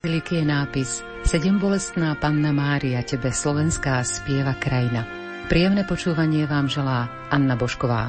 Liky 0.00 0.40
je 0.40 0.44
nápis 0.48 1.04
Sedembolestná 1.28 2.16
panna 2.16 2.56
Mária, 2.56 3.04
tebe 3.04 3.28
slovenská 3.28 4.00
spieva 4.00 4.56
krajina. 4.56 5.04
Príjemné 5.52 5.84
počúvanie 5.84 6.48
vám 6.48 6.72
želá 6.72 7.12
Anna 7.28 7.52
Bošková. 7.52 8.08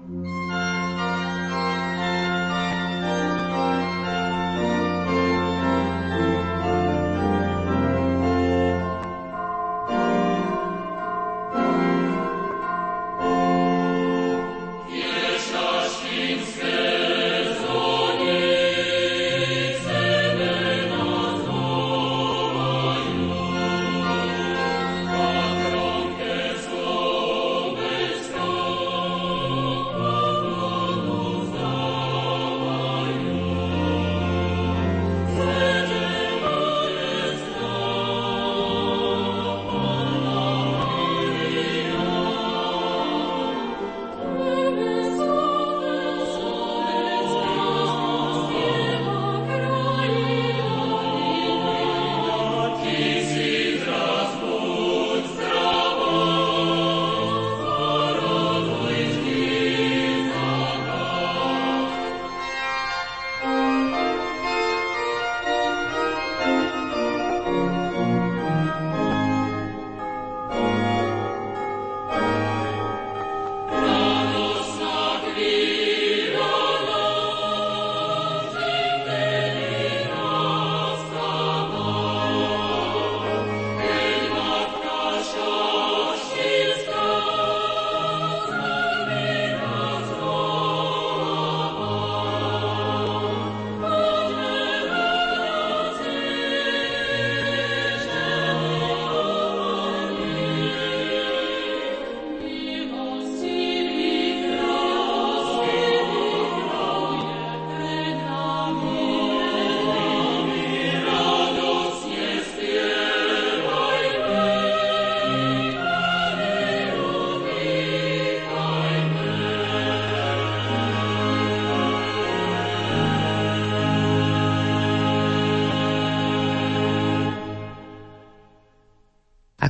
thank 0.00 0.26
you 0.30 0.39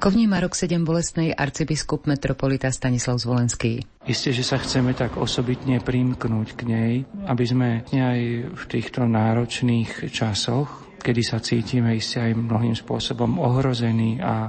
Ako 0.00 0.16
vníma 0.16 0.40
rok 0.40 0.56
7 0.56 0.80
bolestnej 0.80 1.28
arcibiskup 1.36 2.08
metropolita 2.08 2.72
Stanislav 2.72 3.20
Zvolenský? 3.20 3.84
Isté, 4.08 4.32
že 4.32 4.40
sa 4.40 4.56
chceme 4.56 4.96
tak 4.96 5.20
osobitne 5.20 5.76
primknúť 5.76 6.56
k 6.56 6.60
nej, 6.64 6.92
aby 7.28 7.44
sme 7.44 7.84
aj 7.84 8.20
v 8.48 8.64
týchto 8.64 9.04
náročných 9.04 10.08
časoch, 10.08 10.96
kedy 11.04 11.20
sa 11.20 11.44
cítime 11.44 12.00
iste 12.00 12.16
aj 12.16 12.32
mnohým 12.32 12.72
spôsobom 12.72 13.44
ohrození 13.44 14.24
a 14.24 14.48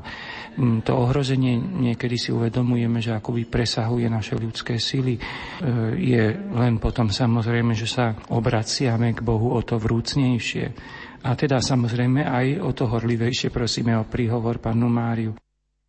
mm, 0.56 0.88
to 0.88 0.96
ohrozenie 0.96 1.60
niekedy 1.60 2.16
si 2.16 2.32
uvedomujeme, 2.32 3.04
že 3.04 3.12
akoby 3.12 3.44
presahuje 3.44 4.08
naše 4.08 4.40
ľudské 4.40 4.80
síly. 4.80 5.20
E, 5.20 5.22
je 6.00 6.32
len 6.32 6.80
potom 6.80 7.12
samozrejme, 7.12 7.76
že 7.76 7.92
sa 7.92 8.16
obraciame 8.32 9.12
k 9.12 9.20
Bohu 9.20 9.52
o 9.52 9.60
to 9.68 9.76
vrúcnejšie. 9.76 10.66
A 11.22 11.38
teda 11.38 11.62
samozrejme 11.62 12.26
aj 12.26 12.46
o 12.66 12.74
to 12.74 12.90
horlivejšie 12.90 13.54
prosíme 13.54 13.94
o 13.98 14.08
príhovor 14.10 14.58
panu 14.58 14.90
Máriu. 14.90 15.38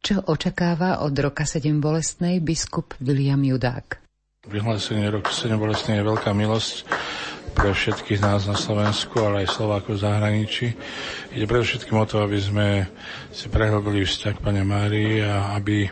Čo 0.02 0.18
očakáva 0.28 1.00
od 1.06 1.14
roka 1.14 1.46
7 1.46 1.78
bolestnej 1.78 2.42
biskup 2.42 2.98
William 3.00 3.40
Judák? 3.40 4.02
Vyhlásenie 4.50 5.06
roku 5.08 5.30
7 5.30 5.54
bolestnej 5.54 6.02
je 6.02 6.08
veľká 6.10 6.34
milosť 6.34 6.84
pre 7.54 7.70
všetkých 7.70 8.18
nás 8.18 8.48
na 8.48 8.58
Slovensku, 8.58 9.22
ale 9.22 9.46
aj 9.46 9.54
Slovákov 9.54 10.00
v 10.00 10.02
zahraničí. 10.02 10.66
Ide 11.36 11.46
predovšetkým 11.46 11.96
o 11.96 12.08
to, 12.08 12.24
aby 12.24 12.38
sme 12.40 12.68
si 13.30 13.46
prehlbili 13.46 14.02
vzťah 14.02 14.36
Pane 14.42 14.64
Márii 14.66 15.22
a 15.22 15.54
aby 15.54 15.86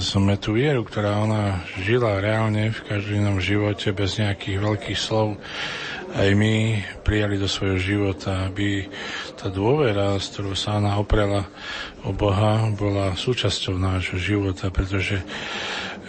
sme 0.00 0.38
tú 0.38 0.56
vieru, 0.56 0.86
ktorá 0.86 1.20
ona 1.20 1.60
žila 1.82 2.22
reálne 2.22 2.70
v 2.70 2.80
každom 2.86 3.42
živote 3.42 3.90
bez 3.92 4.16
nejakých 4.16 4.58
veľkých 4.62 4.98
slov, 4.98 5.36
aj 6.10 6.28
my 6.34 6.82
prijali 7.06 7.38
do 7.38 7.46
svojho 7.46 7.78
života, 7.78 8.50
aby 8.50 8.90
tá 9.38 9.46
dôvera, 9.46 10.18
s 10.18 10.34
ktorou 10.34 10.58
sa 10.58 10.82
ona 10.82 10.98
oprela 10.98 11.46
o 12.02 12.10
Boha, 12.10 12.66
bola 12.74 13.14
súčasťou 13.14 13.78
nášho 13.78 14.18
života, 14.18 14.72
pretože 14.74 15.22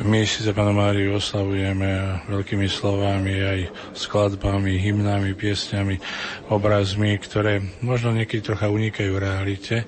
my 0.01 0.25
si 0.25 0.41
za 0.41 0.49
Pánu 0.49 0.73
Máriu 0.73 1.21
oslavujeme 1.21 2.23
veľkými 2.25 2.65
slovami, 2.65 3.37
aj 3.37 3.59
skladbami, 3.93 4.81
hymnami, 4.81 5.37
piesňami, 5.37 6.01
obrazmi, 6.49 7.21
ktoré 7.21 7.61
možno 7.85 8.09
niekedy 8.17 8.41
trocha 8.41 8.73
unikajú 8.73 9.13
v 9.13 9.21
realite, 9.21 9.85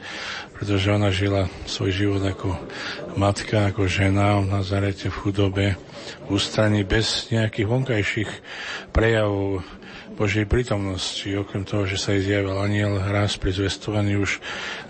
pretože 0.54 0.94
ona 0.94 1.10
žila 1.10 1.50
svoj 1.66 1.90
život 1.90 2.22
ako 2.22 2.54
matka, 3.18 3.74
ako 3.74 3.90
žena 3.90 4.38
v 4.38 4.54
Nazarete 4.54 5.10
v 5.10 5.18
chudobe, 5.18 5.66
v 6.24 6.28
ústraní 6.30 6.86
bez 6.86 7.34
nejakých 7.34 7.66
vonkajších 7.66 8.32
prejavov 8.94 9.66
Božej 10.14 10.46
prítomnosti, 10.46 11.26
okrem 11.34 11.66
toho, 11.66 11.90
že 11.90 11.98
sa 11.98 12.14
jej 12.14 12.30
zjavil 12.30 12.54
aniel 12.62 13.02
raz 13.02 13.34
pri 13.42 13.50
zvestovaní, 13.50 14.14
už 14.14 14.38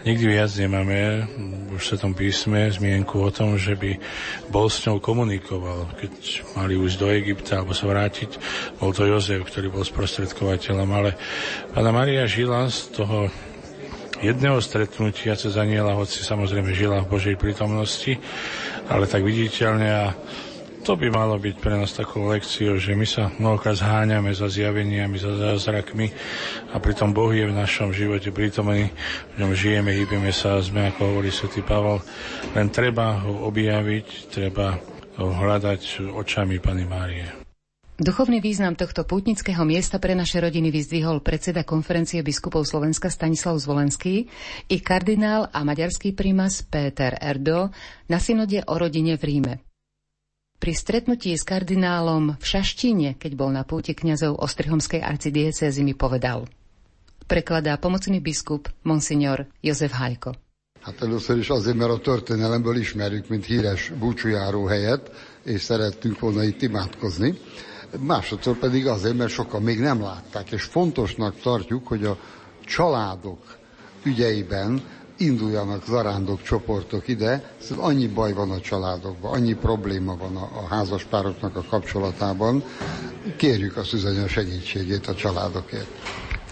nikdy 0.04 0.36
viac 0.36 0.52
nemáme, 0.52 1.24
už 1.72 1.82
sa 1.84 1.96
tom 1.96 2.12
písme, 2.12 2.68
zmienku 2.68 3.24
o 3.24 3.32
tom, 3.32 3.56
že 3.56 3.80
by 3.80 3.96
bol 4.52 4.68
s 4.68 4.84
ňou 4.84 5.00
komunikoval. 5.00 5.96
Keď 5.96 6.14
mali 6.60 6.76
ujsť 6.76 6.98
do 7.00 7.08
Egypta 7.08 7.64
alebo 7.64 7.72
sa 7.72 7.88
vrátiť, 7.88 8.36
bol 8.84 8.92
to 8.92 9.08
Jozef, 9.08 9.48
ktorý 9.48 9.72
bol 9.72 9.88
sprostredkovateľom, 9.88 10.90
ale 10.92 11.16
Pána 11.72 11.96
Maria 11.96 12.28
žila 12.28 12.68
z 12.68 12.92
toho 12.92 13.32
jedného 14.20 14.60
stretnutia 14.60 15.40
cez 15.40 15.56
aniela, 15.56 15.96
hoci 15.96 16.20
samozrejme 16.20 16.76
žila 16.76 17.04
v 17.04 17.12
Božej 17.12 17.36
prítomnosti, 17.40 18.20
ale 18.92 19.08
tak 19.08 19.24
viditeľne 19.24 19.90
a 19.90 20.06
to 20.84 21.00
by 21.00 21.08
malo 21.08 21.40
byť 21.40 21.56
pre 21.64 21.80
nás 21.80 21.96
takou 21.96 22.28
lekciou, 22.28 22.76
že 22.76 22.92
my 22.92 23.08
sa 23.08 23.32
mnohokrát 23.40 23.80
zháňame 23.80 24.36
za 24.36 24.52
zjaveniami, 24.52 25.16
za 25.16 25.32
zázrakmi 25.32 26.12
a 26.76 26.78
pritom 26.84 27.16
Boh 27.16 27.32
je 27.32 27.48
v 27.48 27.56
našom 27.56 27.96
živote 27.96 28.36
prítomný, 28.36 28.92
v 29.34 29.36
ňom 29.40 29.56
žijeme, 29.56 29.96
hýbeme 29.96 30.36
sa 30.36 30.60
sme, 30.60 30.92
ako 30.92 31.16
hovorí 31.16 31.32
svätý 31.32 31.64
Pavel, 31.64 32.04
len 32.52 32.68
treba 32.68 33.24
ho 33.24 33.48
objaviť, 33.48 34.28
treba 34.28 34.76
ho 35.24 35.32
hľadať 35.32 36.04
očami 36.12 36.60
Pany 36.60 36.84
Márie. 36.84 37.28
Duchovný 37.96 38.44
význam 38.44 38.76
tohto 38.76 39.08
pútnického 39.08 39.64
miesta 39.64 40.04
pre 40.04 40.20
naše 40.20 40.44
rodiny 40.44 40.68
vyzdvihol 40.68 41.24
predseda 41.24 41.64
konferencie 41.64 42.20
biskupov 42.20 42.68
Slovenska 42.68 43.08
Stanislav 43.08 43.56
Zvolenský 43.56 44.28
i 44.68 44.78
kardinál 44.84 45.48
a 45.48 45.64
maďarský 45.64 46.12
primas 46.12 46.60
Péter 46.66 47.16
Erdo 47.24 47.72
na 48.12 48.20
synode 48.20 48.60
o 48.68 48.76
rodine 48.76 49.16
v 49.16 49.24
Ríme. 49.24 49.73
Pri 50.64 50.72
stretnutí 50.80 51.36
s 51.36 51.44
kardinálom 51.44 52.40
v 52.40 52.46
Šaštine, 52.48 53.20
keď 53.20 53.36
bol 53.36 53.52
na 53.52 53.68
púti 53.68 53.92
kňazov 53.92 54.40
Ostrihomskej 54.40 55.04
arcidiecézy, 55.04 55.84
mi 55.84 55.92
povedal. 55.92 56.48
Prekladá 57.28 57.76
pomocný 57.76 58.24
biskup 58.24 58.72
Monsignor 58.88 59.44
Jozef 59.60 59.92
Hajko. 59.92 60.32
Hát 60.80 61.04
először 61.04 61.38
is 61.38 61.50
azért, 61.52 61.76
mert 61.76 61.92
a 61.92 62.00
történelemből 62.00 62.80
ismerjük, 62.80 63.28
mint 63.28 63.46
híres 63.46 63.92
búcsújáró 64.00 64.66
helyet, 64.66 65.12
és 65.44 65.62
szerettünk 65.62 66.20
volna 66.20 66.44
itt 66.44 66.62
imádkozni. 66.62 67.36
Másodszor 68.00 68.56
pedig 68.58 68.88
azért, 68.88 69.18
mert 69.18 69.32
sokan 69.32 69.62
még 69.62 69.80
nem 69.80 70.02
látták, 70.02 70.52
és 70.52 70.64
fontosnak 70.64 71.42
tartjuk, 71.42 71.88
hogy 71.88 72.06
a 72.06 72.18
családok 72.66 73.58
ügyeiben 74.04 74.82
induljanak 75.18 75.86
zarándok 75.86 76.42
csoportok 76.42 77.08
ide, 77.08 77.54
szóval 77.62 77.86
annyi 77.86 78.08
baj 78.08 78.34
van 78.34 78.52
a 78.52 78.60
családokban, 78.60 79.34
annyi 79.34 79.54
probléma 79.54 80.16
van 80.18 80.36
a, 80.36 80.50
a 80.58 80.68
házaspároknak 80.70 81.56
a 81.56 81.64
kapcsolatában. 81.70 82.64
Kérjük 83.38 83.78
a 83.78 83.84
szüzanya 83.84 84.28
segítségét 84.28 85.08
a 85.08 85.16
családokért. 85.16 85.88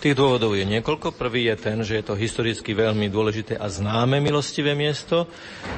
Tých 0.02 0.18
dôvodov 0.18 0.58
je 0.58 0.66
niekoľko. 0.66 1.14
Prvý 1.14 1.46
je 1.54 1.56
ten, 1.62 1.78
že 1.86 2.02
je 2.02 2.06
to 2.10 2.18
historicky 2.18 2.74
veľmi 2.74 3.06
dôležité 3.14 3.54
a 3.54 3.70
známe 3.70 4.18
milostivé 4.18 4.74
miesto. 4.74 5.30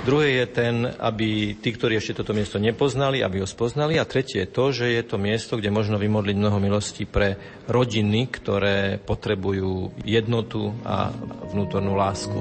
Druhé 0.08 0.40
je 0.40 0.46
ten, 0.48 0.75
aby 0.96 1.60
tí, 1.60 1.75
ktorí 1.75 2.00
ešte 2.00 2.24
toto 2.24 2.31
miesto 2.31 2.56
nepoznali, 2.56 3.20
aby 3.20 3.44
ho 3.44 3.48
spoznali. 3.48 4.00
A 4.00 4.08
tretie 4.08 4.48
je 4.48 4.54
to, 4.56 4.72
že 4.72 4.96
je 4.96 5.04
to 5.04 5.20
miesto, 5.20 5.60
kde 5.60 5.75
možno 5.75 6.00
vymodliť 6.00 6.40
mnoho 6.40 6.56
milostí 6.64 7.04
pre 7.04 7.36
rodiny, 7.68 8.31
ktoré 8.31 8.96
potrebujú 9.04 9.92
jednotu 10.08 10.72
a 10.88 11.12
vnútornú 11.52 11.92
lásku. 11.92 12.40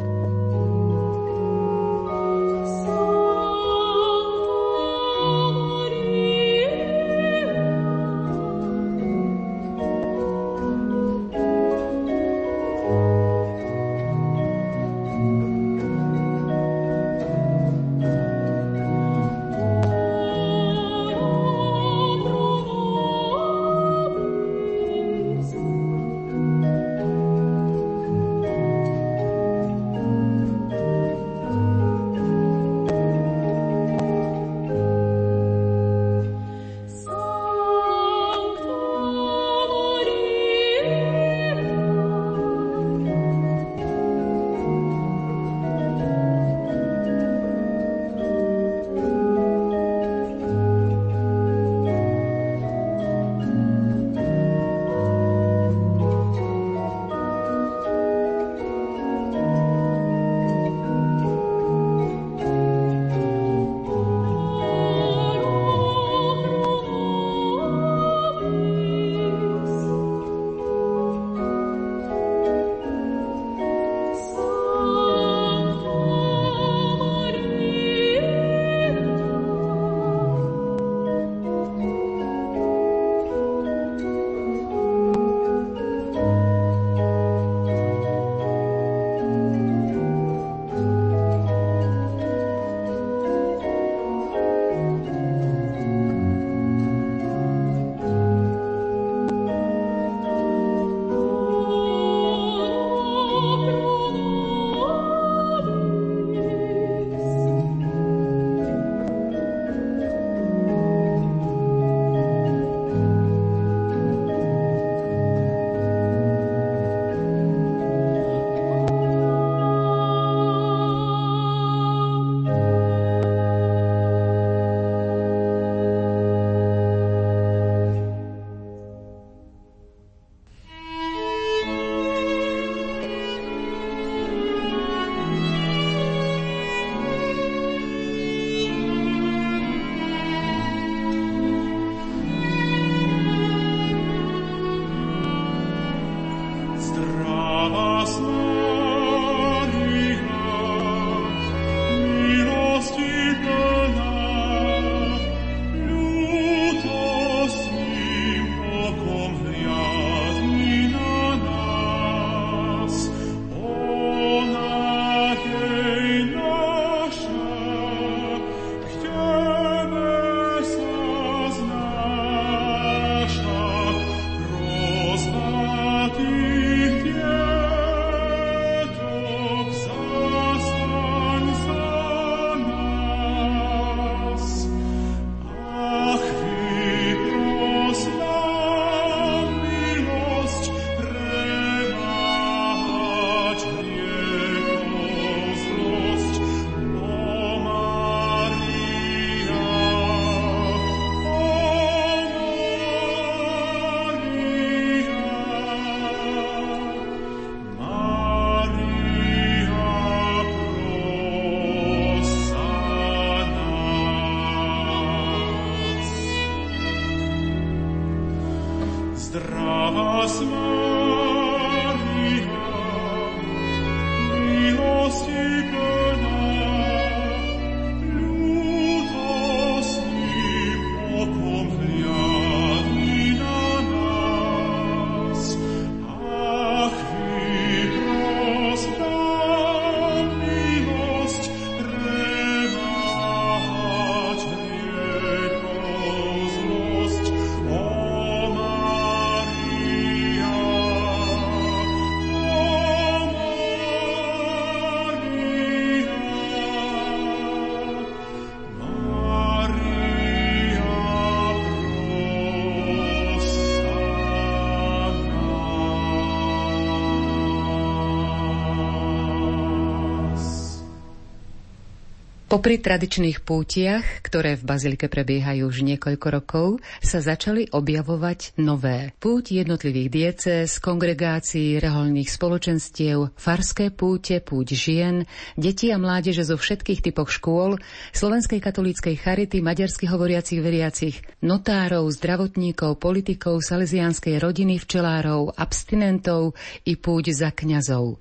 Popri 272.52 272.76
tradičných 272.76 273.48
pútiach, 273.48 274.20
ktoré 274.20 274.60
v 274.60 274.68
Bazilike 274.68 275.08
prebiehajú 275.08 275.72
už 275.72 275.88
niekoľko 275.88 276.26
rokov, 276.28 276.68
sa 277.00 277.24
začali 277.24 277.72
objavovať 277.72 278.60
nové. 278.60 279.16
Púť 279.16 279.56
jednotlivých 279.56 280.12
diecéz, 280.12 280.76
kongregácií, 280.76 281.80
reholných 281.80 282.28
spoločenstiev, 282.28 283.32
farské 283.40 283.88
púte, 283.88 284.36
púť 284.44 284.76
žien, 284.76 285.24
detí 285.56 285.88
a 285.88 285.96
mládeže 285.96 286.44
zo 286.44 286.60
všetkých 286.60 287.00
typov 287.00 287.32
škôl, 287.32 287.80
Slovenskej 288.12 288.60
katolíckej 288.60 289.16
charity, 289.16 289.64
maďarských 289.64 290.12
hovoriacich 290.12 290.60
veriacich, 290.60 291.24
notárov, 291.40 292.04
zdravotníkov, 292.12 293.00
politikov, 293.00 293.64
salesianskej 293.64 294.36
rodiny, 294.36 294.76
včelárov, 294.76 295.56
abstinentov 295.56 296.52
i 296.84 297.00
púť 297.00 297.32
za 297.32 297.48
kňazov 297.48 298.20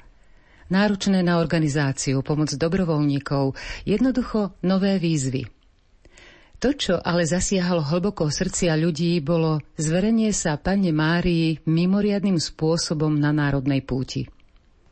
náročné 0.72 1.20
na 1.22 1.38
organizáciu, 1.38 2.24
pomoc 2.24 2.56
dobrovoľníkov, 2.56 3.54
jednoducho 3.84 4.56
nové 4.64 4.98
výzvy. 4.98 5.46
To, 6.62 6.78
čo 6.78 7.02
ale 7.02 7.26
zasiahalo 7.26 7.82
hlboko 7.82 8.30
srdcia 8.30 8.78
ľudí, 8.78 9.18
bolo 9.20 9.66
zverenie 9.82 10.30
sa 10.30 10.62
Pane 10.62 10.94
Márii 10.94 11.58
mimoriadným 11.66 12.38
spôsobom 12.38 13.18
na 13.18 13.34
národnej 13.34 13.82
púti. 13.82 14.30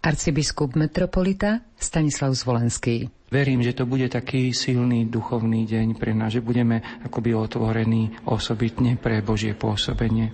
Arcibiskup 0.01 0.73
metropolita 0.73 1.61
Stanislav 1.77 2.33
Zvolenský. 2.33 3.13
Verím, 3.29 3.61
že 3.61 3.77
to 3.77 3.85
bude 3.85 4.09
taký 4.09 4.49
silný 4.49 5.05
duchovný 5.05 5.69
deň 5.69 5.93
pre 6.01 6.17
nás, 6.17 6.33
že 6.33 6.41
budeme 6.41 6.81
akoby 7.05 7.37
otvorení 7.37 8.17
osobitne 8.25 8.97
pre 8.97 9.21
Božie 9.21 9.53
pôsobenie. 9.53 10.33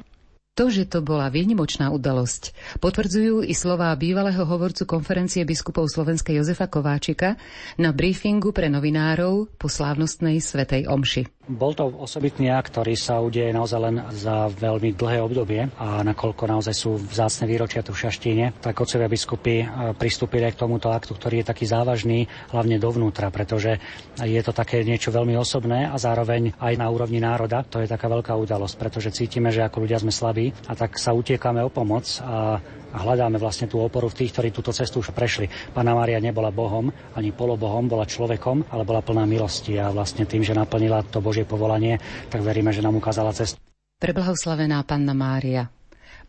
To, 0.55 0.71
že 0.71 0.87
to 0.87 1.03
bola 1.03 1.27
výnimočná 1.27 1.91
udalosť, 1.91 2.55
potvrdzujú 2.79 3.43
i 3.43 3.51
slová 3.51 3.91
bývalého 3.99 4.39
hovorcu 4.47 4.87
konferencie 4.87 5.43
biskupov 5.43 5.91
Slovenskej 5.91 6.39
Jozefa 6.39 6.71
Kováčika 6.71 7.35
na 7.75 7.91
briefingu 7.91 8.55
pre 8.55 8.71
novinárov 8.71 9.51
po 9.59 9.67
slávnostnej 9.67 10.39
Svetej 10.39 10.87
Omši. 10.87 11.44
Bol 11.45 11.77
to 11.77 11.85
osobitný 12.01 12.49
akt, 12.49 12.73
ktorý 12.73 12.97
sa 12.97 13.21
udeje 13.21 13.53
naozaj 13.53 13.77
len 13.77 13.95
za 14.17 14.49
veľmi 14.49 14.97
dlhé 14.97 15.21
obdobie 15.21 15.69
a 15.77 16.01
nakoľko 16.01 16.49
naozaj 16.49 16.73
sú 16.73 16.97
vzácne 16.97 17.45
výročia 17.45 17.85
tu 17.85 17.93
v 17.93 18.01
Šaštíne, 18.01 18.45
tak 18.57 18.81
otcovia 18.81 19.05
biskupy 19.05 19.61
e, 19.61 19.65
pristúpili 19.93 20.49
aj 20.49 20.57
k 20.57 20.61
tomuto 20.65 20.89
aktu, 20.89 21.13
ktorý 21.13 21.45
je 21.45 21.49
taký 21.53 21.69
závažný, 21.69 22.25
hlavne 22.49 22.81
dovnútra, 22.81 23.29
pretože 23.29 23.77
je 24.17 24.41
to 24.41 24.57
také 24.57 24.81
niečo 24.81 25.13
veľmi 25.13 25.37
osobné 25.37 25.85
a 25.85 25.93
zároveň 26.01 26.57
aj 26.57 26.73
na 26.81 26.89
úrovni 26.89 27.21
národa. 27.21 27.61
To 27.69 27.77
je 27.77 27.93
taká 27.93 28.09
veľká 28.09 28.33
udalosť, 28.33 28.75
pretože 28.81 29.13
cítime, 29.13 29.53
že 29.53 29.61
ako 29.61 29.85
ľudia 29.85 30.01
sme 30.01 30.09
slabí 30.09 30.49
a 30.65 30.73
tak 30.73 30.97
sa 30.97 31.13
utiekame 31.13 31.61
o 31.61 31.69
pomoc 31.69 32.09
a 32.25 32.57
a 32.95 33.03
hľadáme 33.03 33.35
vlastne 33.35 33.67
tú 33.67 33.83
oporu 33.83 34.07
v 34.07 34.23
tých, 34.23 34.31
ktorí 34.31 34.55
túto 34.55 34.71
cestu 34.71 35.03
už 35.03 35.11
prešli. 35.11 35.51
Pána 35.75 35.91
Mária 35.91 36.23
nebola 36.23 36.55
Bohom, 36.55 36.87
ani 37.11 37.35
polobohom, 37.35 37.91
bola 37.91 38.07
človekom, 38.07 38.71
ale 38.71 38.87
bola 38.87 39.03
plná 39.03 39.27
milosti 39.27 39.75
a 39.75 39.91
vlastne 39.91 40.23
tým, 40.23 40.47
že 40.47 40.55
naplnila 40.55 41.03
to 41.03 41.19
Božie 41.19 41.43
povolanie, 41.43 41.99
tak 42.31 42.39
veríme, 42.39 42.71
že 42.71 42.79
nám 42.79 42.95
ukázala 42.95 43.35
cestu. 43.35 43.59
Preblahoslavená 43.99 44.79
Panna 44.87 45.11
Mária, 45.11 45.67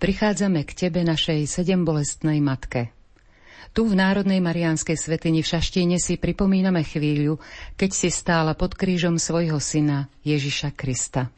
prichádzame 0.02 0.66
k 0.66 0.86
Tebe, 0.86 1.06
našej 1.06 1.46
sedembolestnej 1.46 2.42
matke. 2.42 2.90
Tu 3.76 3.84
v 3.84 3.92
Národnej 3.92 4.40
Mariánskej 4.40 4.96
svetini 4.96 5.44
v 5.44 5.50
Šaštíne 5.52 5.96
si 6.00 6.16
pripomíname 6.16 6.80
chvíľu, 6.80 7.36
keď 7.76 7.90
si 7.92 8.08
stála 8.08 8.56
pod 8.56 8.72
krížom 8.72 9.20
svojho 9.20 9.60
syna 9.60 10.08
Ježiša 10.24 10.72
Krista. 10.72 11.28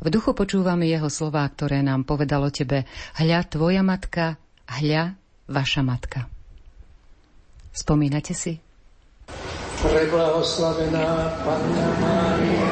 V 0.00 0.08
duchu 0.08 0.32
počúvame 0.32 0.88
jeho 0.88 1.12
slová, 1.12 1.44
ktoré 1.50 1.84
nám 1.84 2.08
povedalo 2.08 2.48
tebe 2.48 2.88
Hľa 3.18 3.44
tvoja 3.50 3.84
matka, 3.84 4.40
hľa 4.70 5.18
vaša 5.50 5.82
matka. 5.84 6.30
Spomínate 7.72 8.32
si? 8.32 8.56
Preblahoslavená 9.82 11.08
Panna 11.42 11.88
Mária, 11.98 12.70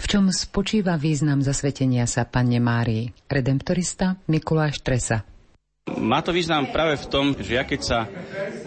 v 0.00 0.04
čom 0.08 0.26
spočíva 0.34 0.98
význam 0.98 1.38
zasvetenia 1.38 2.08
sa 2.10 2.26
Panne 2.26 2.58
Márii? 2.58 3.14
Redemptorista 3.30 4.18
Mikuláš 4.26 4.82
Tresa. 4.82 5.29
Má 5.98 6.22
to 6.22 6.30
význam 6.30 6.70
práve 6.70 7.00
v 7.00 7.06
tom, 7.10 7.34
že 7.34 7.58
ja 7.58 7.64
keď 7.66 7.80
sa 7.80 7.98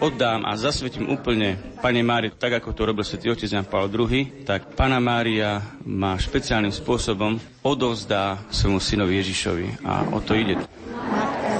oddám 0.02 0.44
a 0.44 0.58
zasvetím 0.58 1.08
úplne 1.08 1.56
Pane 1.80 2.02
Mári, 2.04 2.28
tak 2.34 2.60
ako 2.60 2.76
to 2.76 2.82
robil 2.84 3.04
svätý 3.06 3.32
otec 3.32 3.48
Jan 3.48 3.64
Pavel 3.64 3.88
II, 3.88 4.44
tak 4.44 4.76
Pana 4.76 5.00
Mária 5.00 5.62
ma 5.86 6.18
špeciálnym 6.20 6.72
spôsobom 6.72 7.40
odovzdá 7.64 8.44
svojmu 8.52 8.80
synovi 8.80 9.20
Ježišovi. 9.20 9.86
A 9.86 10.08
o 10.12 10.20
to 10.20 10.36
ide. 10.36 10.60
Matka 11.08 11.54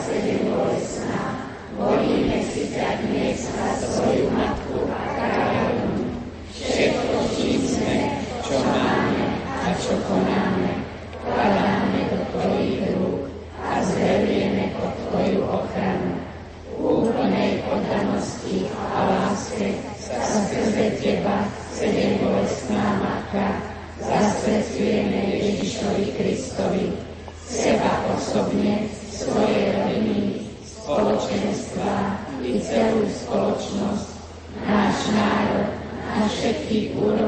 volíme 1.84 2.38
si 2.46 2.70
za 2.70 2.96
dnes 3.02 3.50
a 3.50 3.66
svoju 3.76 4.30
matku 4.32 4.88
a 4.88 5.02
kráľovnú. 5.18 6.06
Všetko, 6.54 7.16
čím 7.34 7.60
sme, 7.66 7.98
čo 8.46 8.56
máme 8.62 9.24
a 9.42 9.68
čo 9.76 9.94
konáme, 10.06 10.72
kladáme 11.20 12.00
do 12.08 12.20
Tvojich 12.34 12.82
rúk 12.94 13.22
a 13.60 13.82
zverujeme 13.82 14.72
pod 14.78 14.92
Tvoju 15.10 15.40
ochranu. 15.44 16.12
Úplnej 16.74 17.64
oddanosti 17.70 18.68
a 18.92 18.98
láske 19.08 19.78
sa 19.98 20.18
skrze 20.20 21.00
Teba, 21.00 21.48
sedem 21.72 22.20
bolestná 22.20 23.00
matka, 23.00 23.60
zasvedcujeme 23.98 25.20
Ježišovi 25.42 26.06
Kristovi, 26.16 26.86
seba 28.54 28.62
osobne, 28.62 28.74
svoje 29.10 29.60
rodiny, 29.72 30.18
spoločenstva 30.62 31.94
i 32.44 32.60
celú 32.62 33.02
spoločnosť, 33.08 34.06
náš 34.62 34.96
národ 35.10 35.68
na 36.14 36.24
všetkých 36.30 36.86
úrovniach 36.94 37.23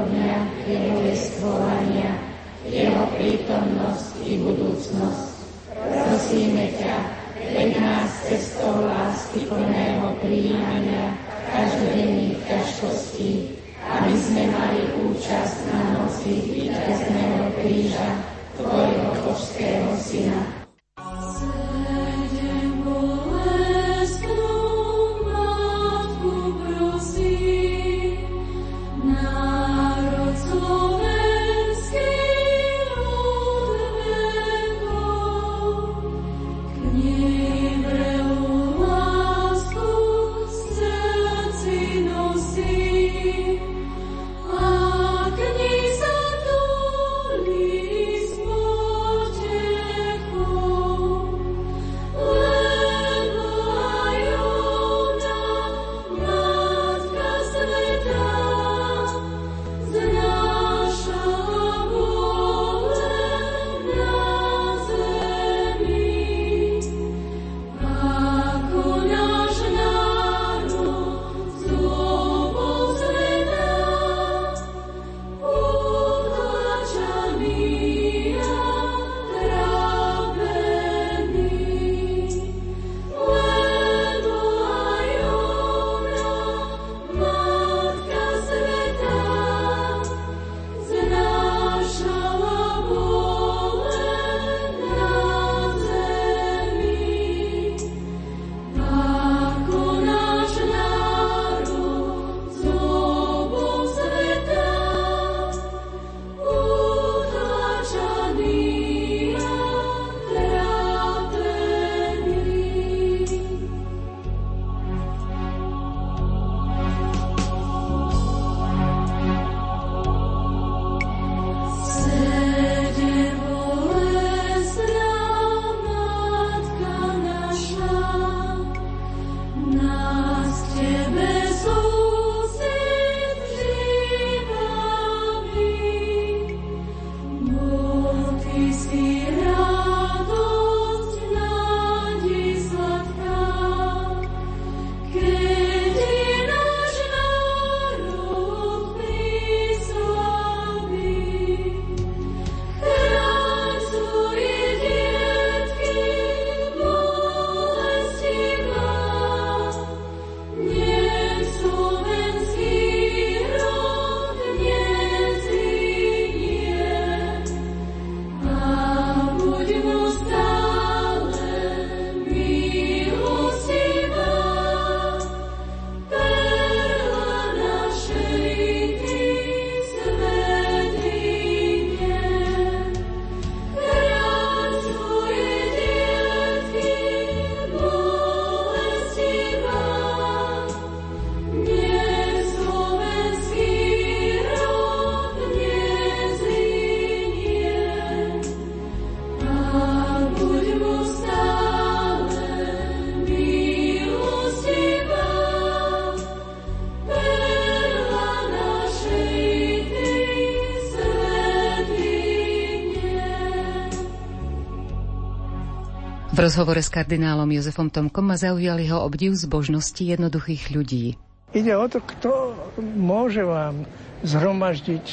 V 216.36 216.44
rozhovore 216.44 216.84
s 216.84 216.92
kardinálom 216.92 217.48
Jozefom 217.48 217.88
Tomkom 217.88 218.28
ma 218.28 218.36
zaujal 218.36 218.76
jeho 218.76 219.00
obdiv 219.00 219.32
zbožnosti 219.32 220.04
jednoduchých 220.04 220.68
ľudí. 220.68 221.16
Ide 221.56 221.72
o 221.72 221.88
to, 221.88 222.04
kto 222.04 222.52
môže 222.76 223.40
vám 223.40 223.88
zhromaždiť 224.20 225.04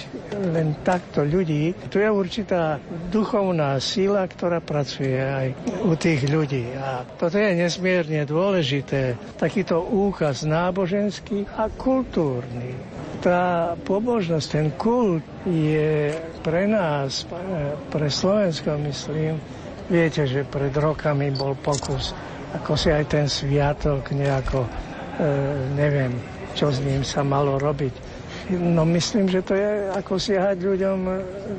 len 0.52 0.76
takto 0.84 1.24
ľudí. 1.24 1.80
Tu 1.88 2.04
je 2.04 2.12
určitá 2.12 2.84
duchovná 3.08 3.80
síla, 3.80 4.28
ktorá 4.28 4.60
pracuje 4.60 5.16
aj 5.16 5.56
u 5.88 5.96
tých 5.96 6.28
ľudí. 6.28 6.76
A 6.76 7.08
toto 7.16 7.40
je 7.40 7.56
nesmierne 7.56 8.28
dôležité. 8.28 9.16
Takýto 9.40 9.80
úkaz 9.80 10.44
náboženský 10.44 11.48
a 11.56 11.72
kultúrny. 11.72 12.76
Tá 13.24 13.80
pobožnosť, 13.80 14.48
ten 14.52 14.76
kult 14.76 15.24
je 15.48 16.12
pre 16.44 16.68
nás, 16.68 17.24
pre 17.88 18.12
Slovensko, 18.12 18.76
myslím, 18.84 19.40
Viete, 19.92 20.24
že 20.24 20.48
pred 20.48 20.72
rokami 20.72 21.34
bol 21.36 21.60
pokus, 21.60 22.16
ako 22.56 22.80
si 22.80 22.88
aj 22.88 23.04
ten 23.10 23.26
sviatok 23.28 24.16
nejako, 24.16 24.64
e, 24.64 24.70
neviem, 25.76 26.16
čo 26.56 26.72
s 26.72 26.80
ním 26.80 27.04
sa 27.04 27.26
malo 27.26 27.60
robiť. 27.60 27.94
No 28.54 28.84
myslím, 28.84 29.32
že 29.32 29.44
to 29.44 29.56
je 29.56 29.92
ako 29.96 30.20
siahať 30.20 30.58
ľuďom, 30.60 31.00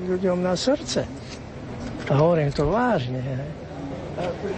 ľuďom 0.08 0.38
na 0.40 0.52
srdce. 0.56 1.04
A 2.04 2.12
hovorím 2.20 2.52
to 2.52 2.68
vážne. 2.68 3.20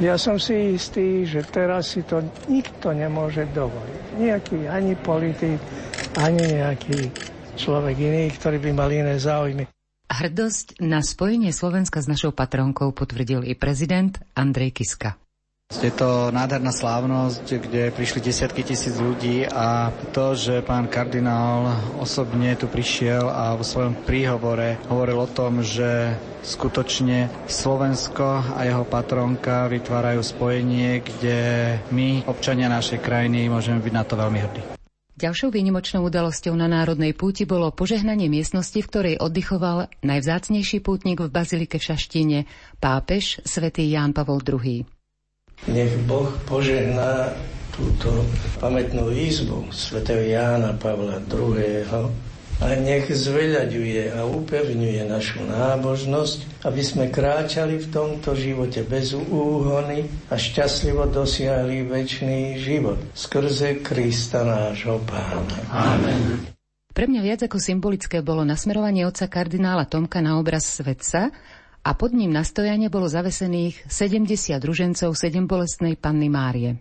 Ja 0.03 0.19
som 0.19 0.37
si 0.37 0.77
istý, 0.77 1.25
že 1.25 1.47
teraz 1.47 1.95
si 1.95 2.03
to 2.03 2.21
nikto 2.51 2.93
nemôže 2.93 3.47
dovoliť. 3.55 4.03
Nejaký 4.19 4.59
ani 4.69 4.93
politik, 4.99 5.59
ani 6.19 6.61
nejaký 6.61 7.09
človek 7.57 7.97
iný, 7.97 8.29
ktorý 8.37 8.59
by 8.61 8.71
mal 8.75 8.91
iné 8.93 9.17
záujmy. 9.17 9.76
Hrdosť 10.07 10.79
na 10.79 11.03
spojenie 11.03 11.51
Slovenska 11.51 11.99
s 11.99 12.07
našou 12.07 12.31
patronkou 12.31 12.95
potvrdil 12.95 13.43
i 13.43 13.59
prezident 13.59 14.15
Andrej 14.39 14.79
Kiska. 14.79 15.19
Je 15.67 15.91
to 15.91 16.31
nádherná 16.31 16.71
slávnosť, 16.71 17.59
kde 17.59 17.91
prišli 17.91 18.23
desiatky 18.23 18.63
tisíc 18.63 18.95
ľudí 19.03 19.43
a 19.51 19.91
to, 20.15 20.39
že 20.39 20.63
pán 20.63 20.87
kardinál 20.87 21.75
osobne 21.99 22.55
tu 22.55 22.71
prišiel 22.71 23.27
a 23.27 23.59
vo 23.59 23.67
svojom 23.67 24.07
príhovore 24.07 24.79
hovoril 24.87 25.27
o 25.27 25.27
tom, 25.27 25.67
že 25.67 26.15
skutočne 26.47 27.51
Slovensko 27.51 28.55
a 28.55 28.63
jeho 28.63 28.87
patronka 28.87 29.67
vytvárajú 29.67 30.23
spojenie, 30.23 31.03
kde 31.03 31.39
my, 31.91 32.31
občania 32.31 32.71
našej 32.71 33.03
krajiny, 33.03 33.51
môžeme 33.51 33.83
byť 33.83 33.91
na 33.93 34.05
to 34.07 34.15
veľmi 34.15 34.39
hrdí. 34.39 34.76
Ďalšou 35.17 35.49
výnimočnou 35.49 36.05
udalosťou 36.13 36.53
na 36.61 36.69
Národnej 36.69 37.17
púti 37.17 37.49
bolo 37.49 37.73
požehnanie 37.73 38.29
miestnosti, 38.29 38.77
v 38.77 38.85
ktorej 38.85 39.15
oddychoval 39.17 39.89
najvzácnejší 40.05 40.85
pútnik 40.85 41.25
v 41.25 41.33
Bazilike 41.33 41.81
v 41.81 41.87
Šaštíne, 41.89 42.39
pápež 42.77 43.41
svätý 43.41 43.89
Ján 43.89 44.13
Pavol 44.13 44.45
II. 44.45 44.85
Nech 45.73 45.97
Boh 46.05 46.29
požehná 46.45 47.33
túto 47.73 48.29
pamätnú 48.61 49.09
izbu 49.09 49.73
svätého 49.73 50.21
Jána 50.21 50.77
Pavla 50.77 51.25
II 51.25 51.73
a 52.57 52.73
nech 52.73 53.13
zveľaďuje 53.13 54.17
a 54.17 54.25
upevňuje 54.25 55.05
našu 55.05 55.45
nábožnosť, 55.45 56.65
aby 56.65 56.81
sme 56.81 57.13
kráčali 57.13 57.77
v 57.77 57.87
tomto 57.93 58.33
živote 58.33 58.81
bez 58.81 59.13
úhony 59.13 60.09
a 60.33 60.41
šťastlivo 60.41 61.05
dosiahli 61.13 61.85
väčší 61.85 62.57
život 62.57 62.97
skrze 63.13 63.85
Krista 63.85 64.41
nášho 64.41 64.97
Pána. 65.05 65.59
Amen. 65.69 66.49
Pre 66.97 67.05
mňa 67.05 67.21
viac 67.21 67.41
ako 67.45 67.61
symbolické 67.61 68.25
bolo 68.25 68.41
nasmerovanie 68.41 69.05
otca 69.05 69.29
kardinála 69.29 69.85
Tomka 69.85 70.25
na 70.25 70.41
obraz 70.41 70.65
svetca 70.65 71.29
a 71.85 71.91
pod 71.93 72.17
ním 72.17 72.33
nastojane 72.33 72.89
bolo 72.89 73.05
zavesených 73.05 73.85
70 73.85 74.57
ružencov 74.65 75.13
sedem 75.13 75.45
bolestnej 75.45 76.01
panny 76.01 76.33
Márie. 76.33 76.81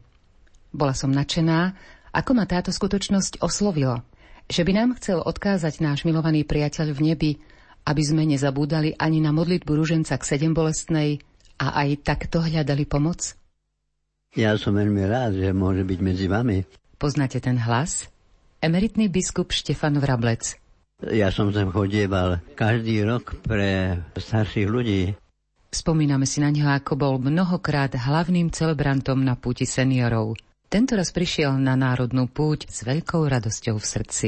Bola 0.72 0.96
som 0.96 1.12
nadšená, 1.12 1.76
ako 2.16 2.32
ma 2.32 2.48
táto 2.48 2.72
skutočnosť 2.72 3.44
oslovila– 3.44 4.00
že 4.46 4.62
by 4.62 4.72
nám 4.74 4.90
chcel 5.02 5.22
odkázať 5.22 5.82
náš 5.82 6.06
milovaný 6.06 6.46
priateľ 6.46 6.94
v 6.94 7.02
nebi, 7.02 7.32
aby 7.86 8.02
sme 8.02 8.26
nezabúdali 8.26 8.98
ani 8.98 9.22
na 9.22 9.30
modlitbu 9.30 9.72
ruženca 9.74 10.18
k 10.18 10.24
sedem 10.26 10.54
bolestnej 10.54 11.22
a 11.62 11.86
aj 11.86 12.02
takto 12.02 12.42
hľadali 12.42 12.86
pomoc? 12.90 13.38
Ja 14.36 14.58
som 14.60 14.76
veľmi 14.76 15.06
rád, 15.08 15.40
že 15.40 15.56
môže 15.56 15.88
byť 15.88 16.00
medzi 16.04 16.28
vami. 16.28 16.68
Poznáte 17.00 17.40
ten 17.40 17.56
hlas? 17.56 18.12
Emeritný 18.60 19.08
biskup 19.08 19.54
Štefan 19.56 19.96
Vrablec. 20.02 20.60
Ja 21.04 21.30
som 21.32 21.52
sem 21.52 21.70
chodieval 21.72 22.40
každý 22.56 23.04
rok 23.04 23.38
pre 23.44 24.00
starších 24.16 24.68
ľudí. 24.68 25.02
Spomíname 25.72 26.24
si 26.24 26.40
na 26.40 26.52
neho, 26.52 26.72
ako 26.72 26.96
bol 26.96 27.14
mnohokrát 27.20 27.92
hlavným 27.92 28.48
celebrantom 28.48 29.20
na 29.20 29.36
púti 29.36 29.68
seniorov. 29.68 30.40
Tento 30.66 30.98
raz 30.98 31.14
prišiel 31.14 31.56
na 31.62 31.78
národnú 31.78 32.26
púť 32.26 32.66
s 32.68 32.82
veľkou 32.82 33.22
radosťou 33.30 33.78
v 33.78 33.86
srdci. 33.86 34.28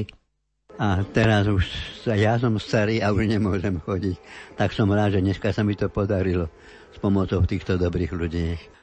A 0.78 1.02
teraz 1.10 1.50
už 1.50 1.65
ja 2.06 2.38
som 2.38 2.54
starý 2.62 3.02
a 3.02 3.10
už 3.10 3.26
nemôžem 3.26 3.82
chodiť. 3.82 4.17
Tak 4.54 4.78
som 4.78 4.93
rád, 4.93 5.17
že 5.17 5.26
dneska 5.26 5.50
sa 5.50 5.65
mi 5.65 5.73
to 5.73 5.89
podarilo 5.89 6.54
s 6.93 6.97
pomocou 7.02 7.41
týchto 7.41 7.82
dobrých 7.82 8.13
ľudí. 8.13 8.77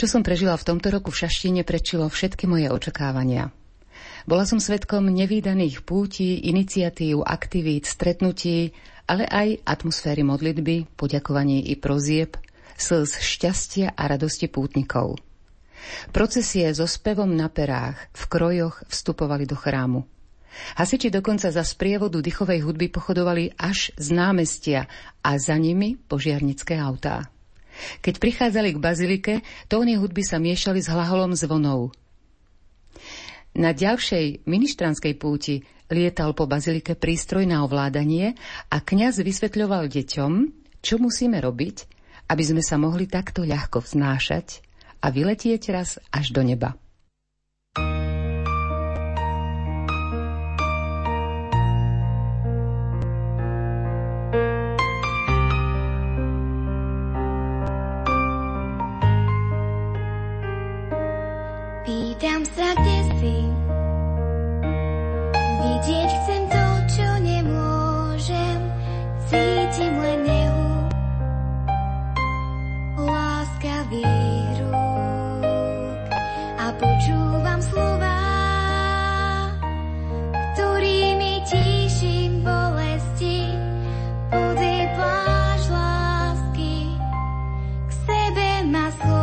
Čo 0.00 0.16
som 0.16 0.24
prežila 0.24 0.56
v 0.56 0.64
tomto 0.64 0.88
roku 0.88 1.12
v 1.12 1.28
Šaštine, 1.28 1.60
prečilo 1.60 2.08
všetky 2.08 2.48
moje 2.48 2.72
očakávania. 2.72 3.52
Bola 4.24 4.48
som 4.48 4.56
svetkom 4.56 5.04
nevýdaných 5.12 5.84
pútí, 5.84 6.40
iniciatív, 6.40 7.20
aktivít, 7.20 7.84
stretnutí, 7.84 8.72
ale 9.04 9.28
aj 9.28 9.60
atmosféry 9.60 10.24
modlitby, 10.24 10.88
poďakovaní 10.96 11.68
i 11.68 11.76
prozieb, 11.76 12.40
slz 12.80 13.20
šťastia 13.20 13.92
a 13.92 14.02
radosti 14.08 14.48
pútnikov. 14.48 15.20
Procesie 16.16 16.72
so 16.72 16.88
spevom 16.88 17.36
na 17.36 17.52
perách, 17.52 18.00
v 18.16 18.24
krojoch 18.24 18.80
vstupovali 18.88 19.44
do 19.44 19.52
chrámu. 19.52 20.08
Hasiči 20.80 21.12
dokonca 21.12 21.52
za 21.52 21.60
sprievodu 21.60 22.24
dychovej 22.24 22.64
hudby 22.64 22.88
pochodovali 22.88 23.52
až 23.60 23.92
z 24.00 24.16
námestia 24.16 24.88
a 25.20 25.36
za 25.36 25.60
nimi 25.60 26.00
požiarnické 26.00 26.80
autá. 26.80 27.28
Keď 28.00 28.14
prichádzali 28.20 28.76
k 28.76 28.82
bazilike, 28.82 29.34
tóny 29.66 29.96
hudby 29.96 30.22
sa 30.24 30.36
miešali 30.38 30.80
s 30.80 30.88
hlaholom 30.88 31.36
zvonov. 31.36 31.94
Na 33.56 33.74
ďalšej 33.74 34.46
ministranskej 34.46 35.18
púti 35.18 35.66
lietal 35.90 36.38
po 36.38 36.46
bazilike 36.46 36.94
prístroj 36.94 37.50
na 37.50 37.66
ovládanie 37.66 38.38
a 38.70 38.76
kňaz 38.78 39.20
vysvetľoval 39.26 39.90
deťom, 39.90 40.32
čo 40.80 40.94
musíme 41.02 41.42
robiť, 41.42 41.76
aby 42.30 42.42
sme 42.46 42.62
sa 42.62 42.78
mohli 42.78 43.10
takto 43.10 43.42
ľahko 43.42 43.82
vznášať 43.82 44.62
a 45.02 45.10
vyletieť 45.10 45.62
raz 45.74 45.98
až 46.14 46.30
do 46.30 46.46
neba. 46.46 46.78
nazo 88.70 89.19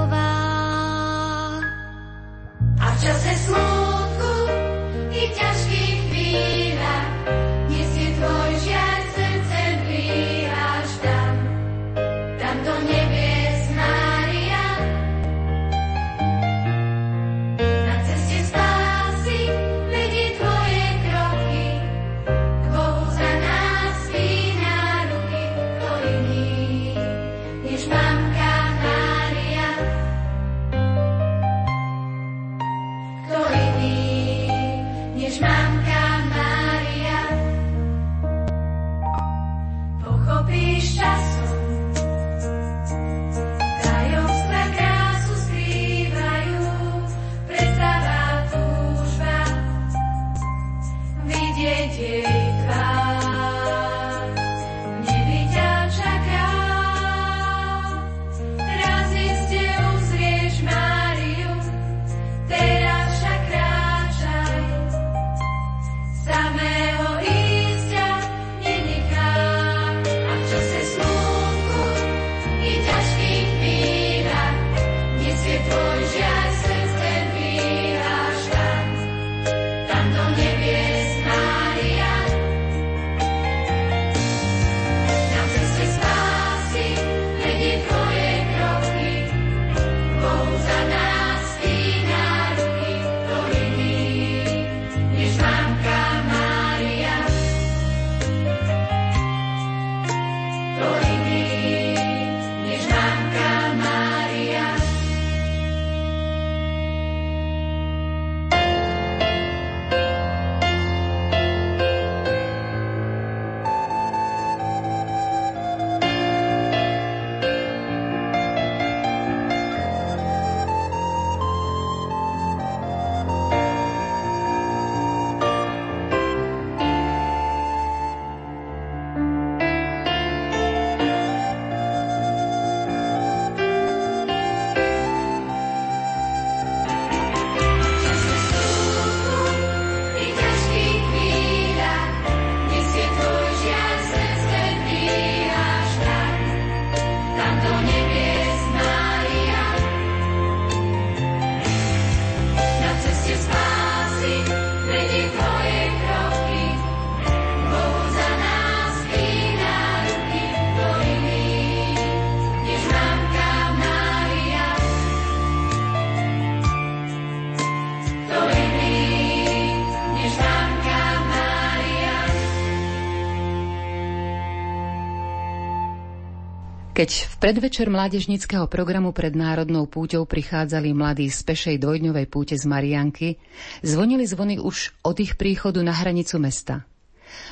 predvečer 177.37 177.87
mládežnického 177.87 178.65
programu 178.65 179.13
pred 179.13 179.37
Národnou 179.37 179.85
púťou 179.85 180.25
prichádzali 180.25 180.89
mladí 180.91 181.29
z 181.29 181.39
pešej 181.45 181.75
dvojdňovej 181.77 182.25
púte 182.27 182.55
z 182.57 182.65
Marianky, 182.65 183.37
zvonili 183.85 184.25
zvony 184.25 184.57
už 184.57 184.97
od 185.05 185.17
ich 185.21 185.37
príchodu 185.37 185.79
na 185.85 185.93
hranicu 185.93 186.41
mesta. 186.41 186.83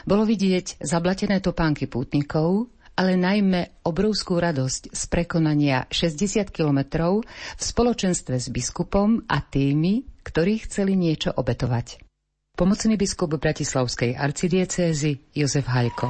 Bolo 0.04 0.26
vidieť 0.26 0.82
zablatené 0.82 1.38
topánky 1.40 1.86
pútnikov, 1.86 2.74
ale 2.96 3.20
najmä 3.20 3.86
obrovskú 3.86 4.40
radosť 4.40 4.96
z 4.96 5.02
prekonania 5.12 5.86
60 5.92 6.50
kilometrov 6.50 7.28
v 7.60 7.62
spoločenstve 7.62 8.40
s 8.40 8.48
biskupom 8.50 9.28
a 9.28 9.44
tými, 9.44 10.08
ktorí 10.24 10.64
chceli 10.66 10.96
niečo 10.96 11.36
obetovať. 11.36 12.02
Pomocný 12.56 12.96
biskup 12.96 13.36
Bratislavskej 13.36 14.16
arcidiecézy 14.16 15.28
Jozef 15.36 15.68
Hajko. 15.68 16.08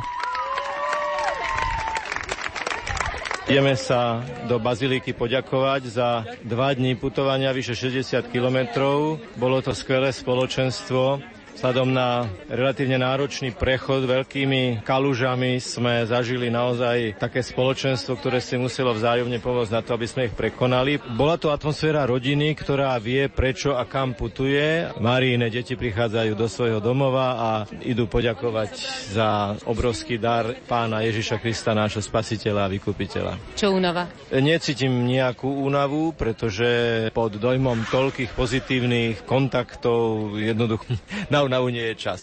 Ideme 3.45 3.77
sa 3.77 4.25
do 4.49 4.57
Baziliky 4.57 5.13
poďakovať 5.13 5.81
za 5.93 6.25
dva 6.41 6.73
dní 6.73 6.97
putovania 6.97 7.53
vyše 7.53 7.77
60 7.77 8.33
kilometrov. 8.33 9.21
Bolo 9.37 9.61
to 9.61 9.69
skvelé 9.69 10.09
spoločenstvo 10.09 11.21
Vzhľadom 11.55 11.87
na 11.95 12.27
relatívne 12.51 12.99
náročný 12.99 13.55
prechod 13.55 14.03
veľkými 14.03 14.83
kalužami 14.83 15.55
sme 15.63 16.03
zažili 16.03 16.51
naozaj 16.51 17.15
také 17.15 17.39
spoločenstvo, 17.39 18.19
ktoré 18.19 18.43
si 18.43 18.59
muselo 18.59 18.91
vzájomne 18.91 19.39
pomôcť 19.39 19.71
na 19.71 19.79
to, 19.79 19.95
aby 19.95 20.03
sme 20.03 20.27
ich 20.27 20.35
prekonali. 20.35 20.99
Bola 21.15 21.39
to 21.39 21.55
atmosféra 21.55 22.03
rodiny, 22.03 22.59
ktorá 22.59 22.99
vie 22.99 23.31
prečo 23.31 23.71
a 23.71 23.87
kam 23.87 24.19
putuje. 24.19 24.91
Maríne 24.99 25.47
deti 25.47 25.79
prichádzajú 25.79 26.35
do 26.35 26.47
svojho 26.51 26.83
domova 26.83 27.27
a 27.39 27.49
idú 27.87 28.03
poďakovať 28.11 28.71
za 29.15 29.55
obrovský 29.63 30.19
dar 30.19 30.59
pána 30.67 31.07
Ježiša 31.07 31.39
Krista, 31.39 31.71
nášho 31.71 32.03
spasiteľa 32.03 32.67
a 32.67 32.71
vykupiteľa. 32.75 33.55
Čo 33.55 33.71
únava? 33.71 34.11
Necítim 34.27 35.07
nejakú 35.07 35.47
únavu, 35.47 36.11
pretože 36.11 36.67
pod 37.15 37.39
dojmom 37.39 37.87
toľkých 37.87 38.35
pozitívnych 38.35 39.23
kontaktov 39.23 40.35
jednoducho 40.35 40.99
na 41.31 41.44
únavu 41.45 41.69
nie 41.69 41.93
je 41.93 41.95
čas. 41.95 42.21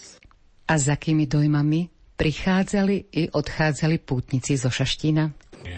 A 0.67 0.75
za 0.79 0.95
akými 0.95 1.27
dojmami 1.27 1.87
prichádzali 2.15 2.95
i 3.11 3.23
odchádzali 3.31 3.99
pútnici 3.99 4.55
zo 4.55 4.69
Šaštína? 4.69 5.31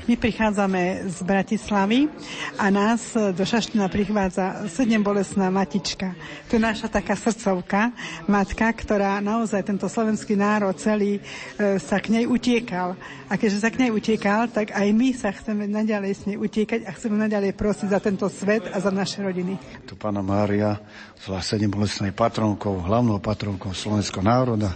My 0.03 0.19
prichádzame 0.19 1.07
z 1.07 1.17
Bratislavy 1.23 2.11
a 2.59 2.67
nás 2.67 3.15
do 3.15 3.41
Šaština 3.47 3.87
prichádza 3.87 4.67
sedem 4.67 4.99
bolesná 4.99 5.47
matička. 5.47 6.11
To 6.51 6.59
je 6.59 6.61
naša 6.61 6.91
taká 6.91 7.15
srdcovka, 7.15 7.95
matka, 8.27 8.67
ktorá 8.75 9.23
naozaj 9.23 9.63
tento 9.63 9.87
slovenský 9.87 10.35
národ 10.35 10.75
celý 10.75 11.17
e, 11.17 11.79
sa 11.79 12.03
k 12.03 12.11
nej 12.11 12.25
utiekal. 12.27 12.99
A 13.31 13.39
keďže 13.39 13.63
sa 13.63 13.71
k 13.71 13.87
nej 13.87 13.91
utiekal, 13.95 14.51
tak 14.51 14.75
aj 14.75 14.87
my 14.91 15.09
sa 15.15 15.31
chceme 15.31 15.65
naďalej 15.65 16.11
s 16.11 16.21
nej 16.27 16.37
utiekať 16.37 16.85
a 16.85 16.91
chceme 16.91 17.15
naďalej 17.15 17.55
prosiť 17.55 17.87
za 17.89 17.99
tento 18.03 18.27
svet 18.27 18.67
a 18.69 18.77
za 18.83 18.91
naše 18.91 19.23
rodiny. 19.23 19.57
Tu 19.87 19.95
pána 19.95 20.19
Mária, 20.19 20.75
zvlášť 21.23 21.55
sedem 21.55 21.71
bolestnej 21.71 22.11
patronkou, 22.11 22.83
hlavnou 22.83 23.17
patronkou 23.23 23.71
slovenského 23.71 24.21
národa. 24.21 24.75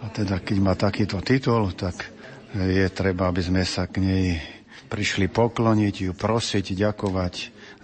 A 0.00 0.10
teda, 0.12 0.42
keď 0.42 0.56
má 0.58 0.74
takýto 0.76 1.20
titul, 1.24 1.72
tak 1.76 2.19
je 2.54 2.86
treba, 2.90 3.30
aby 3.30 3.42
sme 3.42 3.62
sa 3.62 3.86
k 3.86 4.02
nej 4.02 4.26
prišli 4.90 5.30
pokloniť, 5.30 6.10
ju 6.10 6.12
prosiť, 6.14 6.74
ďakovať 6.74 7.34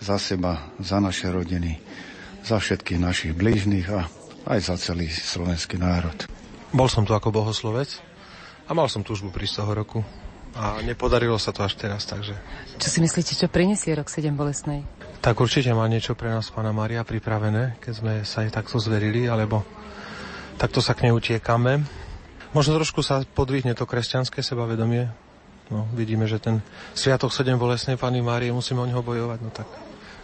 za 0.03 0.19
seba, 0.19 0.75
za 0.83 0.99
naše 0.99 1.31
rodiny, 1.31 1.79
za 2.43 2.59
všetkých 2.59 2.99
našich 2.99 3.33
blížnych 3.33 3.87
a 3.95 4.11
aj 4.47 4.59
za 4.63 4.75
celý 4.79 5.07
slovenský 5.11 5.79
národ. 5.79 6.27
Bol 6.75 6.91
som 6.91 7.07
tu 7.07 7.15
ako 7.15 7.31
bohoslovec 7.31 8.03
a 8.67 8.75
mal 8.75 8.91
som 8.91 9.07
túžbu 9.07 9.31
prísť 9.31 9.63
toho 9.63 9.73
roku. 9.75 10.01
A 10.57 10.81
nepodarilo 10.81 11.37
sa 11.37 11.53
to 11.53 11.61
až 11.63 11.77
teraz, 11.77 12.09
takže... 12.09 12.33
Čo 12.81 12.89
si 12.89 12.99
myslíte, 13.05 13.37
čo 13.37 13.47
prinesie 13.53 13.93
rok 13.93 14.09
7 14.09 14.33
bolesnej? 14.33 14.89
Tak 15.21 15.37
určite 15.37 15.69
má 15.77 15.85
niečo 15.85 16.17
pre 16.17 16.33
nás 16.33 16.49
Pána 16.49 16.73
Maria 16.73 17.05
pripravené, 17.05 17.77
keď 17.77 17.93
sme 17.93 18.13
sa 18.25 18.41
jej 18.41 18.49
takto 18.49 18.81
zverili, 18.81 19.29
alebo 19.29 19.69
takto 20.57 20.81
sa 20.81 20.97
k 20.97 21.07
nej 21.07 21.13
utiekame. 21.13 21.85
Možno 22.57 22.81
trošku 22.81 23.05
sa 23.05 23.21
podvihne 23.21 23.77
to 23.77 23.85
kresťanské 23.85 24.41
sebavedomie. 24.41 25.13
No, 25.69 25.85
vidíme, 25.93 26.25
že 26.25 26.41
ten 26.41 26.65
Sviatok 26.97 27.29
7 27.29 27.53
bolesnej 27.61 28.01
Pany 28.01 28.25
Márie, 28.25 28.49
musíme 28.49 28.81
o 28.81 28.89
neho 28.89 29.05
bojovať, 29.05 29.39
no 29.45 29.53
tak 29.53 29.69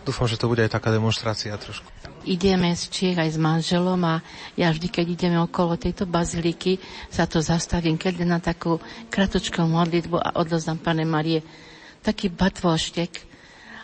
dúfam, 0.00 0.24
že 0.24 0.40
to 0.40 0.48
bude 0.48 0.64
aj 0.64 0.72
taká 0.72 0.88
demonstrácia 0.88 1.52
trošku. 1.60 1.84
Ideme 2.24 2.72
z 2.72 2.88
Čiech 2.88 3.20
aj 3.20 3.36
s 3.36 3.38
manželom 3.38 4.00
a 4.08 4.24
ja 4.56 4.72
vždy, 4.72 4.88
keď 4.88 5.06
ideme 5.12 5.38
okolo 5.44 5.76
tejto 5.76 6.08
baziliky, 6.08 6.80
sa 7.12 7.28
to 7.28 7.44
zastavím, 7.44 8.00
keď 8.00 8.24
na 8.24 8.40
takú 8.40 8.80
kratočkú 9.12 9.68
modlitbu 9.68 10.16
a 10.16 10.40
odlozdám 10.40 10.80
Pane 10.80 11.04
Marie 11.04 11.44
taký 12.00 12.32
batvoštek, 12.32 13.31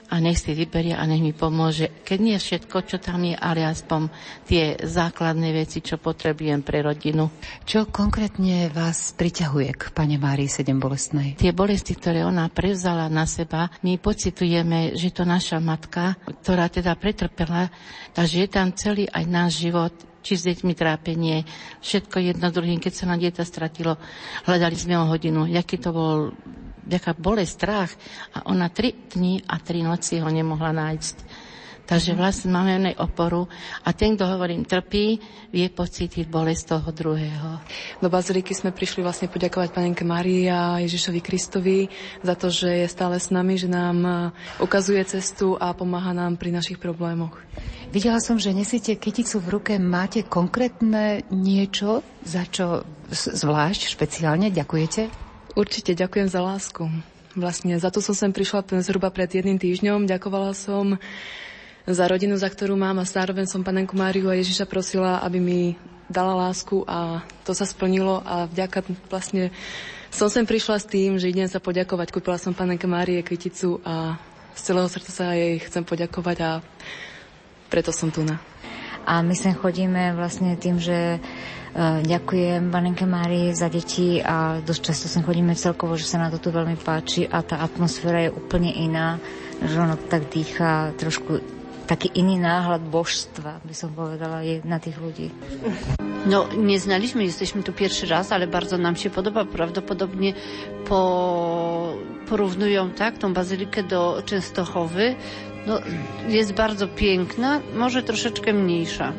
a 0.08 0.14
nech 0.24 0.40
si 0.40 0.56
vyberie 0.56 0.96
a 0.96 1.04
nech 1.04 1.20
mi 1.20 1.36
pomôže. 1.36 1.92
Keď 2.04 2.18
nie 2.18 2.36
všetko, 2.40 2.76
čo 2.88 2.96
tam 2.96 3.28
je, 3.28 3.36
ale 3.36 3.68
aspoň 3.68 4.08
tie 4.48 4.80
základné 4.80 5.52
veci, 5.52 5.84
čo 5.84 6.00
potrebujem 6.00 6.64
pre 6.64 6.80
rodinu. 6.80 7.28
Čo 7.68 7.92
konkrétne 7.92 8.72
vás 8.72 9.12
priťahuje 9.12 9.70
k 9.76 9.82
Pane 9.92 10.16
Márii 10.16 10.48
sedem 10.48 10.80
bolestnej? 10.80 11.36
Tie 11.36 11.52
bolesti, 11.52 11.92
ktoré 11.92 12.24
ona 12.24 12.48
prevzala 12.48 13.12
na 13.12 13.28
seba, 13.28 13.68
my 13.84 14.00
pocitujeme, 14.00 14.96
že 14.96 15.12
to 15.12 15.28
naša 15.28 15.60
matka, 15.60 16.16
ktorá 16.24 16.72
teda 16.72 16.96
pretrpela, 16.96 17.68
takže 18.16 18.36
je 18.44 18.48
tam 18.48 18.72
celý 18.72 19.04
aj 19.12 19.24
náš 19.28 19.60
život, 19.60 19.92
či 20.24 20.34
s 20.34 20.44
deťmi 20.44 20.72
trápenie, 20.74 21.46
všetko 21.80 22.20
jedno 22.20 22.50
druhým, 22.50 22.82
keď 22.82 22.92
sa 22.92 23.08
na 23.08 23.16
dieťa 23.16 23.44
stratilo, 23.46 23.96
hľadali 24.44 24.76
sme 24.76 24.98
o 24.98 25.08
hodinu, 25.08 25.46
jaký 25.46 25.78
to 25.78 25.94
bol 25.94 26.36
jaká 26.88 27.12
bole 27.12 27.44
strach 27.44 27.92
a 28.34 28.48
ona 28.48 28.72
tri 28.72 28.96
dní 28.96 29.44
a 29.44 29.60
tri 29.60 29.84
noci 29.84 30.18
ho 30.18 30.28
nemohla 30.32 30.72
nájsť. 30.72 31.16
Takže 31.88 32.12
mhm. 32.12 32.18
vlastne 32.20 32.48
máme 32.52 32.72
nej 32.76 32.96
oporu 33.00 33.48
a 33.80 33.96
ten, 33.96 34.12
kto 34.12 34.28
hovorím 34.28 34.68
trpí, 34.68 35.16
vie 35.48 35.66
pocítiť 35.72 36.28
bolesť 36.28 36.76
toho 36.76 36.88
druhého. 36.92 37.64
Do 38.04 38.12
Baziliky 38.12 38.52
sme 38.52 38.76
prišli 38.76 39.00
vlastne 39.00 39.32
poďakovať 39.32 39.72
Panenke 39.72 40.04
Márii 40.04 40.52
a 40.52 40.84
Ježišovi 40.84 41.20
Kristovi 41.24 41.88
za 42.20 42.36
to, 42.36 42.52
že 42.52 42.84
je 42.84 42.88
stále 42.92 43.16
s 43.16 43.32
nami, 43.32 43.56
že 43.56 43.72
nám 43.72 43.98
e, 44.04 44.12
ukazuje 44.60 45.00
cestu 45.08 45.56
a 45.56 45.72
pomáha 45.72 46.12
nám 46.12 46.36
pri 46.36 46.52
našich 46.52 46.76
problémoch. 46.76 47.40
Videla 47.88 48.20
som, 48.20 48.36
že 48.36 48.52
nesíte 48.52 48.92
kyticu 49.00 49.40
v 49.40 49.48
ruke. 49.56 49.72
Máte 49.80 50.28
konkrétne 50.28 51.24
niečo, 51.32 52.04
za 52.20 52.44
čo 52.44 52.84
zvlášť 53.08 53.88
špeciálne 53.88 54.52
ďakujete? 54.52 55.27
Určite 55.58 55.98
ďakujem 55.98 56.30
za 56.30 56.38
lásku. 56.38 56.86
Vlastne 57.34 57.74
za 57.82 57.90
to 57.90 57.98
som 57.98 58.14
sem 58.14 58.30
prišla 58.30 58.62
zhruba 58.78 59.10
pred 59.10 59.26
jedným 59.26 59.58
týždňom. 59.58 60.06
Ďakovala 60.06 60.54
som 60.54 61.02
za 61.82 62.06
rodinu, 62.06 62.38
za 62.38 62.46
ktorú 62.46 62.78
mám 62.78 63.02
a 63.02 63.08
zároveň 63.08 63.50
som 63.50 63.66
panenku 63.66 63.98
Máriu 63.98 64.30
a 64.30 64.38
Ježiša 64.38 64.70
prosila, 64.70 65.18
aby 65.18 65.42
mi 65.42 65.74
dala 66.06 66.38
lásku 66.46 66.86
a 66.86 67.26
to 67.42 67.58
sa 67.58 67.66
splnilo 67.66 68.22
a 68.22 68.46
vďaka 68.46 68.86
vlastne 69.10 69.50
som 70.14 70.30
sem 70.30 70.46
prišla 70.46 70.78
s 70.78 70.86
tým, 70.86 71.18
že 71.18 71.26
idem 71.26 71.50
sa 71.50 71.58
poďakovať. 71.58 72.14
Kúpila 72.14 72.38
som 72.38 72.54
panenke 72.54 72.86
Márie 72.86 73.26
kviticu 73.26 73.82
a 73.82 74.14
z 74.54 74.60
celého 74.62 74.86
srdca 74.86 75.10
sa 75.10 75.34
jej 75.34 75.58
chcem 75.58 75.82
poďakovať 75.82 76.38
a 76.38 76.50
preto 77.66 77.90
som 77.90 78.14
tu 78.14 78.22
na. 78.22 78.38
A 79.10 79.26
my 79.26 79.34
sem 79.34 79.58
chodíme 79.58 80.14
vlastne 80.14 80.54
tým, 80.54 80.78
že 80.78 81.18
ďakujem 82.04 82.70
Banenke 82.72 83.04
Márii 83.04 83.52
za 83.52 83.68
deti 83.68 84.22
a 84.22 84.58
dosť 84.64 84.82
často 84.82 85.06
sem 85.08 85.22
chodíme 85.22 85.52
celkovo, 85.58 85.94
že 85.98 86.08
sa 86.08 86.18
na 86.18 86.32
to 86.32 86.40
tu 86.40 86.48
veľmi 86.48 86.76
páči 86.80 87.28
a 87.28 87.44
tá 87.44 87.60
atmosféra 87.60 88.28
je 88.28 88.34
úplne 88.34 88.72
iná, 88.72 89.20
že 89.60 89.76
ono 89.76 89.96
tak 89.98 90.30
dýcha 90.32 90.96
trošku 90.96 91.58
taký 91.88 92.12
iný 92.20 92.36
náhľad 92.36 92.84
božstva, 92.84 93.64
by 93.64 93.74
som 93.74 93.88
povedala, 93.96 94.44
je 94.44 94.60
na 94.68 94.76
tých 94.76 95.00
ľudí. 95.00 95.32
No, 96.28 96.44
nie 96.52 96.80
znaliśmy, 96.80 97.24
jesteśmy 97.24 97.62
tu 97.62 97.72
pierwszy 97.72 98.06
raz, 98.06 98.32
ale 98.32 98.46
bardzo 98.46 98.78
nam 98.78 98.96
się 98.96 99.10
podoba. 99.10 99.44
Prawdopodobnie 99.44 100.34
po, 100.88 101.94
porównują 102.28 102.90
tak 102.90 103.18
tą 103.18 103.32
bazylikę 103.32 103.82
do 103.82 104.22
Częstochowy. 104.26 105.14
No, 105.66 105.80
jest 106.28 106.52
bardzo 106.52 106.88
piękna, 106.88 107.60
może 107.74 108.02
troszeczkę 108.02 108.52
mniejsza. 108.52 109.12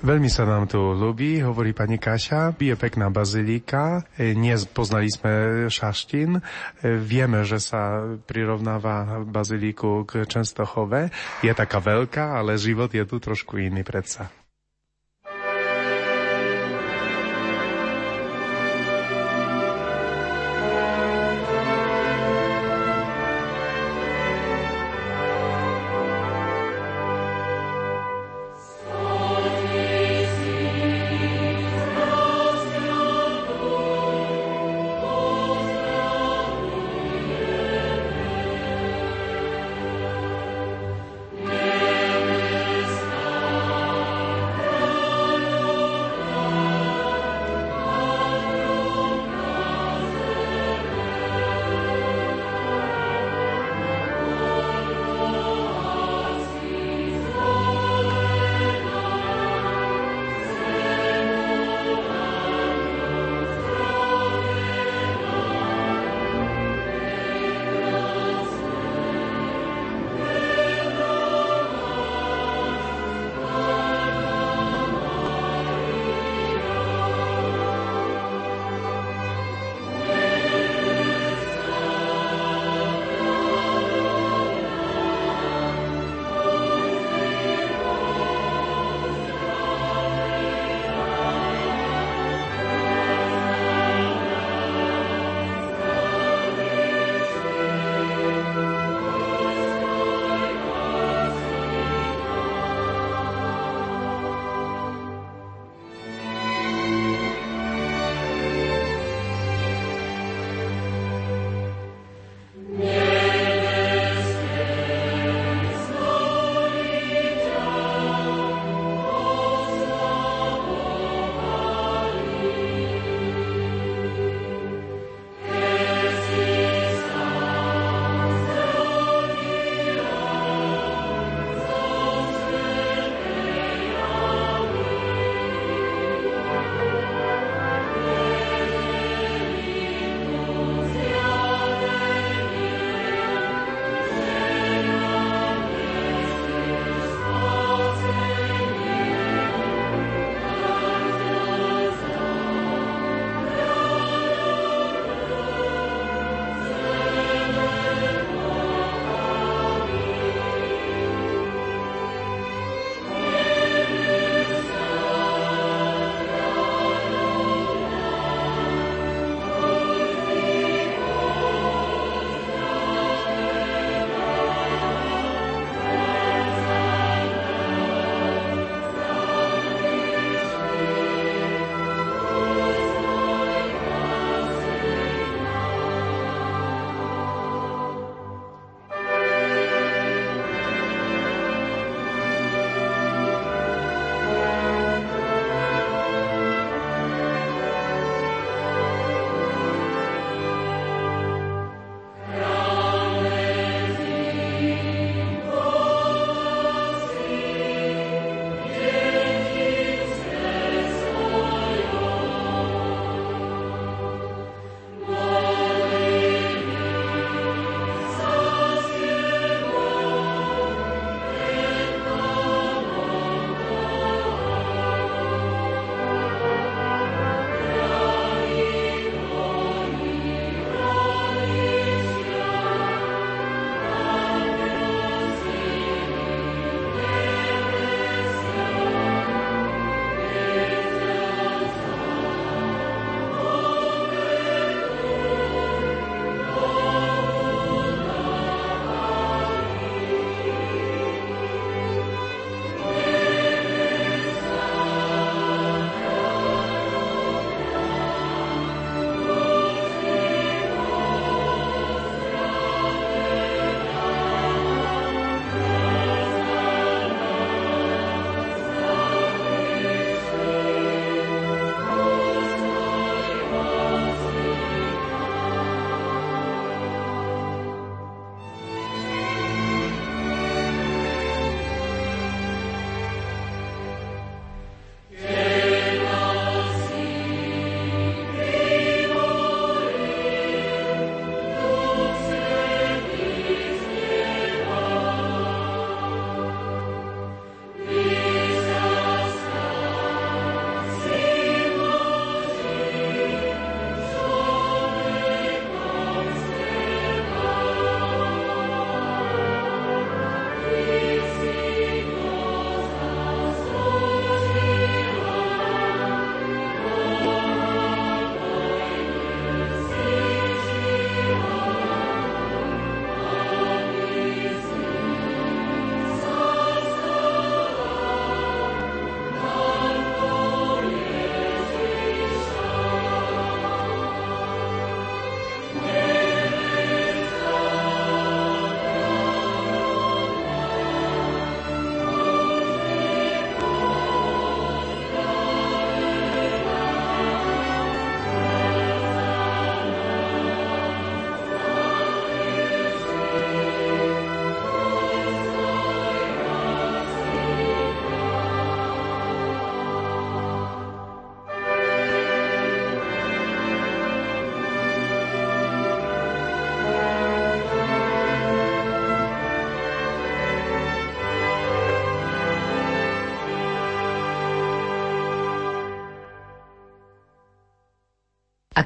Veľmi 0.00 0.30
sa 0.32 0.48
nám 0.48 0.70
tu 0.70 0.80
ľubí, 0.80 1.42
hovorí 1.44 1.76
pani 1.76 2.00
Kaša. 2.00 2.56
Je 2.58 2.74
pekná 2.74 3.12
bazilika, 3.12 4.06
nepoznali 4.18 5.08
sme 5.12 5.32
Šaštín. 5.68 6.40
Vieme, 6.82 7.44
že 7.44 7.60
sa 7.60 8.04
prirovnáva 8.24 9.22
bazilíku 9.22 10.08
k 10.08 10.24
Čenstochove. 10.24 11.12
Je 11.44 11.52
taká 11.52 11.78
veľká, 11.78 12.40
ale 12.40 12.56
život 12.58 12.88
je 12.90 13.04
tu 13.04 13.20
trošku 13.20 13.60
iný 13.60 13.84
predsa. 13.84 14.30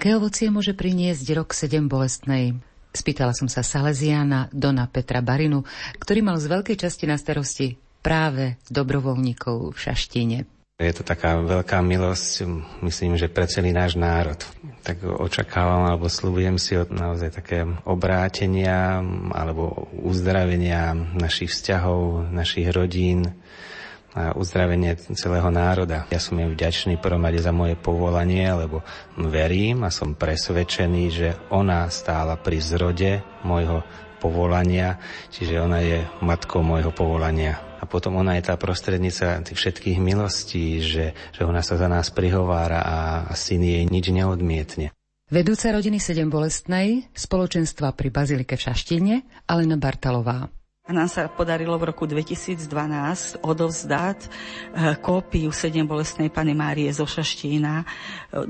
Aké 0.02 0.18
ovocie 0.18 0.50
môže 0.50 0.74
priniesť 0.74 1.30
rok 1.30 1.54
7 1.54 1.86
bolestnej? 1.86 2.58
Spýtala 2.90 3.38
som 3.38 3.46
sa 3.46 3.62
Salesiana 3.62 4.50
Dona 4.50 4.90
Petra 4.90 5.22
Barinu, 5.22 5.62
ktorý 6.02 6.26
mal 6.26 6.42
z 6.42 6.50
veľkej 6.50 6.74
časti 6.74 7.06
na 7.06 7.14
starosti 7.14 7.78
práve 8.02 8.58
dobrovoľníkov 8.66 9.70
v 9.70 9.78
Šaštine. 9.78 10.38
Je 10.82 10.90
to 10.90 11.06
taká 11.06 11.38
veľká 11.38 11.78
milosť, 11.86 12.42
myslím, 12.82 13.14
že 13.14 13.30
pre 13.30 13.46
celý 13.46 13.70
náš 13.70 13.94
národ. 13.94 14.42
Tak 14.82 15.06
očakávam 15.06 15.86
alebo 15.86 16.10
slúbujem 16.10 16.58
si 16.58 16.74
od 16.74 16.90
naozaj 16.90 17.38
také 17.38 17.62
obrátenia 17.86 19.06
alebo 19.30 19.86
uzdravenia 20.02 20.98
našich 21.14 21.54
vzťahov, 21.54 22.26
našich 22.26 22.74
rodín, 22.74 23.38
a 24.12 24.36
uzdravenie 24.36 24.92
celého 25.16 25.48
národa. 25.48 26.04
Ja 26.12 26.20
som 26.20 26.36
im 26.36 26.52
vďačný 26.52 27.00
prvom 27.00 27.24
rade 27.24 27.40
za 27.40 27.52
moje 27.52 27.80
povolanie, 27.80 28.44
lebo 28.52 28.84
verím 29.16 29.88
a 29.88 29.90
som 29.90 30.12
presvedčený, 30.12 31.04
že 31.08 31.28
ona 31.48 31.88
stála 31.88 32.36
pri 32.36 32.58
zrode 32.60 33.24
môjho 33.44 33.80
povolania, 34.20 35.02
čiže 35.34 35.58
ona 35.58 35.82
je 35.82 36.04
matkou 36.22 36.62
môjho 36.62 36.94
povolania. 36.94 37.58
A 37.82 37.88
potom 37.88 38.14
ona 38.14 38.38
je 38.38 38.46
tá 38.46 38.54
prostrednica 38.54 39.42
tých 39.42 39.58
všetkých 39.58 39.98
milostí, 39.98 40.78
že, 40.78 41.18
že 41.34 41.42
ona 41.42 41.66
sa 41.66 41.74
za 41.74 41.90
nás 41.90 42.14
prihovára 42.14 42.78
a, 42.78 42.98
a 43.26 43.34
syn 43.34 43.66
jej 43.66 43.82
nič 43.82 44.14
neodmietne. 44.14 44.94
Vedúca 45.32 45.72
rodiny 45.72 45.96
Sedem 45.98 46.28
bolestnej, 46.28 47.08
spoločenstva 47.16 47.96
pri 47.96 48.12
Bazilike 48.12 48.54
v 48.54 48.64
Šaštine, 48.68 49.14
Alena 49.48 49.80
Bartalová. 49.80 50.61
A 50.82 50.90
nám 50.90 51.06
sa 51.06 51.30
podarilo 51.30 51.78
v 51.78 51.94
roku 51.94 52.10
2012 52.10 52.58
odovzdať 53.38 54.18
eh, 54.26 54.98
kópiu 54.98 55.54
sedem 55.54 55.86
bolestnej 55.86 56.26
Pany 56.26 56.58
Márie 56.58 56.90
zo 56.90 57.06
Šaštína 57.06 57.86
eh, 57.86 57.86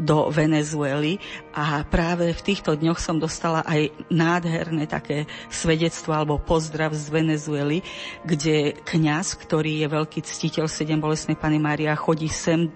do 0.01 0.33
Venezuely. 0.33 1.21
A 1.53 1.85
práve 1.85 2.33
v 2.33 2.41
týchto 2.41 2.73
dňoch 2.73 2.97
som 2.97 3.21
dostala 3.21 3.61
aj 3.69 3.93
nádherné 4.09 4.89
také 4.89 5.29
svedectvo 5.53 6.17
alebo 6.17 6.41
pozdrav 6.41 6.97
z 6.97 7.13
Venezuely, 7.13 7.85
kde 8.25 8.81
kňaz, 8.81 9.37
ktorý 9.37 9.85
je 9.85 9.93
veľký 9.93 10.25
ctiteľ 10.25 10.73
sedem 10.73 11.05
bolestnej 11.05 11.37
Pany 11.37 11.61
Mária, 11.61 11.93
chodí 12.01 12.33
sem 12.33 12.73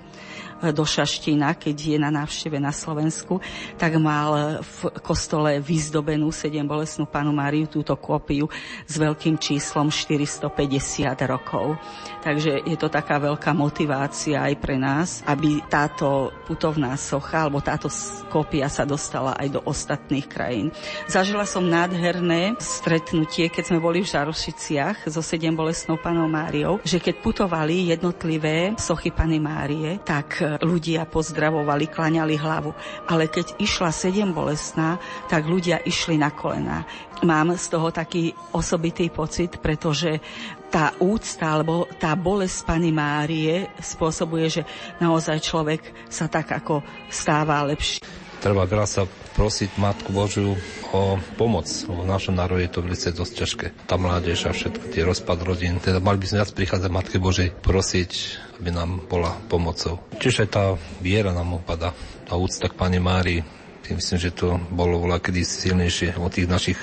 do 0.60 0.84
Šaštína, 0.84 1.52
keď 1.56 1.76
je 1.76 1.98
na 2.00 2.08
návšteve 2.08 2.56
na 2.56 2.72
Slovensku, 2.72 3.40
tak 3.76 3.96
mal 4.00 4.60
v 4.64 4.80
kostole 5.04 5.60
vyzdobenú 5.60 6.32
sedem 6.32 6.64
bolesnú 6.64 7.04
panu 7.04 7.32
Máriu 7.34 7.68
túto 7.68 7.92
kópiu 7.96 8.48
s 8.88 8.94
veľkým 8.96 9.36
číslom 9.36 9.92
450 9.92 10.48
rokov. 11.28 11.76
Takže 12.24 12.64
je 12.66 12.76
to 12.78 12.88
taká 12.90 13.20
veľká 13.22 13.52
motivácia 13.54 14.42
aj 14.42 14.54
pre 14.58 14.80
nás, 14.80 15.22
aby 15.28 15.62
táto 15.68 16.32
putovná 16.48 16.96
socha 16.98 17.46
alebo 17.46 17.62
táto 17.62 17.86
kópia 18.32 18.66
sa 18.66 18.82
dostala 18.82 19.36
aj 19.38 19.48
do 19.52 19.60
ostatných 19.62 20.26
krajín. 20.26 20.74
Zažila 21.06 21.46
som 21.46 21.62
nádherné 21.62 22.58
stretnutie, 22.58 23.46
keď 23.46 23.70
sme 23.70 23.78
boli 23.78 24.02
v 24.02 24.10
Žarošiciach 24.10 25.06
so 25.06 25.22
sedem 25.22 25.54
bolesnou 25.54 26.00
panou 26.00 26.26
Máriou, 26.26 26.82
že 26.82 26.98
keď 26.98 27.14
putovali 27.22 27.94
jednotlivé 27.94 28.74
sochy 28.74 29.14
Pany 29.14 29.38
Márie, 29.38 30.02
tak 30.02 30.42
ľudia 30.62 31.06
pozdravovali, 31.08 31.90
klaňali 31.90 32.34
hlavu. 32.38 32.70
Ale 33.10 33.26
keď 33.26 33.58
išla 33.58 33.90
sedem 33.90 34.30
bolestná, 34.30 34.98
tak 35.26 35.46
ľudia 35.46 35.82
išli 35.82 36.18
na 36.18 36.30
kolená. 36.30 36.86
Mám 37.24 37.56
z 37.56 37.66
toho 37.72 37.88
taký 37.88 38.36
osobitý 38.52 39.08
pocit, 39.08 39.56
pretože 39.58 40.20
tá 40.68 40.92
úcta 41.00 41.56
alebo 41.56 41.88
tá 41.96 42.12
bolesť 42.12 42.68
Pany 42.68 42.92
Márie 42.92 43.70
spôsobuje, 43.80 44.60
že 44.60 44.62
naozaj 45.00 45.40
človek 45.40 45.80
sa 46.10 46.28
tak 46.28 46.52
ako 46.52 46.84
stáva 47.08 47.64
lepší. 47.64 48.25
Treba 48.40 48.68
veľa 48.68 48.86
sa 48.86 49.02
prosiť 49.36 49.76
Matku 49.76 50.12
Božiu 50.16 50.56
o 50.92 51.20
pomoc, 51.36 51.68
lebo 51.88 52.04
v 52.04 52.12
našom 52.12 52.36
národe 52.36 52.64
je 52.64 52.72
to 52.72 52.80
veľmi 52.80 52.96
dosť 52.96 53.32
ťažké. 53.36 53.66
Tá 53.84 54.00
mládež 54.00 54.48
a 54.48 54.56
všetky 54.56 54.96
tie 54.96 55.02
rozpad 55.04 55.44
rodín. 55.44 55.76
Teda 55.76 56.00
mali 56.00 56.16
by 56.16 56.26
sme 56.28 56.40
viac 56.40 56.52
prichádzať 56.56 56.90
Matke 56.92 57.16
Božej 57.20 57.52
prosiť, 57.60 58.10
aby 58.60 58.70
nám 58.72 59.04
bola 59.08 59.36
pomocou. 59.48 60.00
Čiže 60.16 60.48
tá 60.48 60.72
viera 61.04 61.36
nám 61.36 61.60
opada, 61.60 61.92
tá 62.24 62.34
úcta 62.36 62.72
k 62.72 62.78
Pane 62.78 63.00
Márii, 63.00 63.44
myslím, 63.86 64.18
že 64.18 64.34
to 64.34 64.58
bolo 64.72 64.98
voľa 64.98 65.22
kedy 65.22 65.46
silnejšie 65.46 66.18
od 66.18 66.30
tých 66.32 66.48
našich 66.50 66.78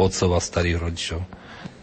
otcov 0.00 0.36
a 0.36 0.40
starých 0.40 0.80
rodičov. 0.80 1.20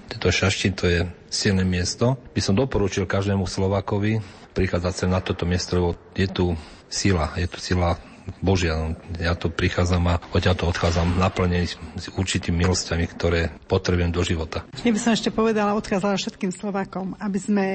Tento 0.10 0.30
šaštín 0.30 0.74
to 0.74 0.86
je 0.90 1.00
silné 1.30 1.66
miesto. 1.66 2.18
By 2.34 2.42
som 2.42 2.58
doporučil 2.58 3.10
každému 3.10 3.46
Slovákovi 3.50 4.22
prichádzať 4.54 4.94
sa 4.94 5.06
na 5.10 5.20
toto 5.22 5.50
miesto, 5.50 5.78
lebo 5.78 5.90
je 6.14 6.30
tu 6.30 6.54
sila, 6.90 7.34
je 7.38 7.50
tu 7.50 7.58
sila 7.58 7.98
Božia. 8.40 8.96
Ja 9.20 9.36
to 9.36 9.52
prichádzam 9.52 10.04
a 10.10 10.20
odtiaľ 10.32 10.56
to 10.56 10.66
odchádzam 10.70 11.20
naplnený 11.20 11.76
s 12.00 12.08
určitými 12.14 12.64
milosťami, 12.64 13.06
ktoré 13.12 13.52
potrebujem 13.68 14.12
do 14.12 14.22
života. 14.24 14.64
Ja 14.84 14.92
by 14.92 15.00
som 15.00 15.12
ešte 15.16 15.32
povedala, 15.32 15.76
odkázala 15.76 16.16
všetkým 16.16 16.52
Slovákom, 16.52 17.16
aby 17.20 17.40
sme 17.40 17.66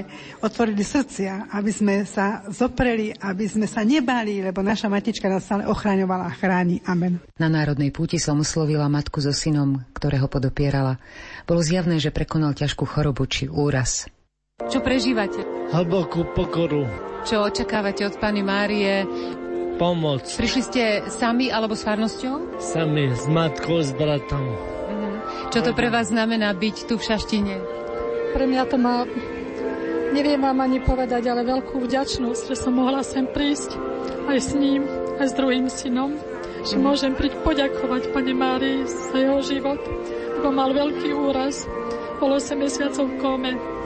otvorili 0.40 0.84
srdcia, 0.84 1.52
aby 1.52 1.70
sme 1.72 1.94
sa 2.08 2.44
zopreli, 2.48 3.12
aby 3.12 3.44
sme 3.48 3.66
sa 3.68 3.84
nebali, 3.84 4.40
lebo 4.40 4.64
naša 4.64 4.88
matička 4.88 5.28
nás 5.28 5.44
stále 5.44 5.68
ochraňovala 5.68 6.28
a 6.28 6.36
chráni. 6.36 6.80
Amen. 6.88 7.20
Na 7.36 7.48
národnej 7.48 7.92
púti 7.92 8.16
som 8.20 8.40
uslovila 8.40 8.88
matku 8.88 9.20
so 9.20 9.32
synom, 9.32 9.84
ktorého 9.96 10.28
podopierala. 10.28 11.00
Bolo 11.48 11.64
zjavné, 11.64 11.96
že 12.00 12.12
prekonal 12.12 12.52
ťažkú 12.56 12.84
chorobu 12.84 13.24
či 13.24 13.48
úraz. 13.48 14.08
Čo 14.58 14.82
prežívate? 14.82 15.38
Hlbokú 15.70 16.34
pokoru. 16.34 16.82
Čo 17.22 17.46
očakávate 17.46 18.02
od 18.02 18.18
Pany 18.18 18.42
Márie? 18.42 19.06
Pomoc. 19.78 20.26
Prišli 20.26 20.62
ste 20.66 20.82
sami 21.06 21.48
alebo 21.48 21.78
s 21.78 21.86
farnosťou? 21.86 22.58
Sami, 22.58 23.14
s 23.14 23.30
matkou, 23.30 23.78
s 23.78 23.94
bratom. 23.94 24.42
Uh-huh. 24.42 25.14
Čo 25.54 25.62
to 25.62 25.70
pre 25.72 25.88
vás 25.88 26.10
znamená 26.10 26.50
byť 26.50 26.90
tu 26.90 26.98
v 26.98 27.06
Šaštine? 27.06 27.54
Pre 28.34 28.44
mňa 28.44 28.62
to 28.66 28.76
má, 28.76 29.06
neviem 30.10 30.42
vám 30.42 30.58
ani 30.58 30.82
povedať, 30.82 31.30
ale 31.30 31.46
veľkú 31.46 31.78
vďačnosť, 31.78 32.42
že 32.50 32.56
som 32.58 32.74
mohla 32.74 33.06
sem 33.06 33.24
prísť 33.30 33.78
aj 34.28 34.38
s 34.42 34.50
ním, 34.58 34.84
aj 35.22 35.26
s 35.30 35.36
druhým 35.38 35.70
synom, 35.70 36.18
že 36.66 36.74
uh-huh. 36.74 36.84
môžem 36.84 37.14
príť 37.14 37.38
poďakovať 37.46 38.10
Pane 38.10 38.34
Márii 38.34 38.84
za 38.84 39.16
jeho 39.16 39.40
život, 39.40 39.80
lebo 40.42 40.50
mal 40.50 40.74
veľký 40.74 41.14
úraz, 41.14 41.64
bol 42.18 42.34
8 42.34 42.58
mesiacov 42.58 43.06
v 43.06 43.16
kome 43.22 43.77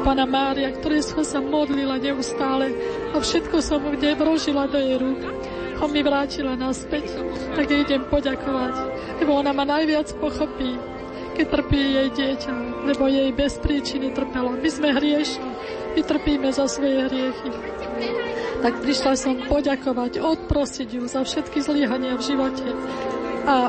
Pana 0.00 0.24
Mária, 0.28 0.72
ktorej 0.72 1.04
som 1.04 1.22
sa 1.22 1.38
modlila 1.38 2.00
neustále 2.00 2.72
a 3.12 3.20
všetko 3.20 3.60
som 3.62 3.80
kde 3.80 4.16
vložila 4.16 4.66
do 4.68 4.76
jej 4.76 4.96
rúk. 4.98 5.20
On 5.76 5.92
mi 5.92 6.00
vrátila 6.00 6.56
naspäť, 6.56 7.12
tak 7.52 7.68
jej 7.68 7.84
idem 7.84 8.08
poďakovať, 8.08 8.74
lebo 9.20 9.36
ona 9.36 9.52
ma 9.52 9.68
najviac 9.68 10.08
pochopí, 10.16 10.80
keď 11.36 11.46
trpí 11.52 11.80
jej 12.00 12.08
dieťa, 12.16 12.52
lebo 12.88 13.04
jej 13.12 13.28
bez 13.36 13.60
príčiny 13.60 14.16
trpelo. 14.16 14.56
My 14.56 14.70
sme 14.72 14.96
hriešni, 14.96 15.50
my 15.92 16.00
trpíme 16.00 16.48
za 16.48 16.64
svoje 16.64 17.04
hriechy. 17.12 17.52
Tak 18.64 18.80
prišla 18.80 19.12
som 19.20 19.36
poďakovať, 19.44 20.16
odprosiť 20.16 20.88
ju 20.96 21.04
za 21.04 21.20
všetky 21.28 21.60
zlyhania 21.60 22.16
v 22.16 22.24
živote 22.24 22.66
a 23.44 23.68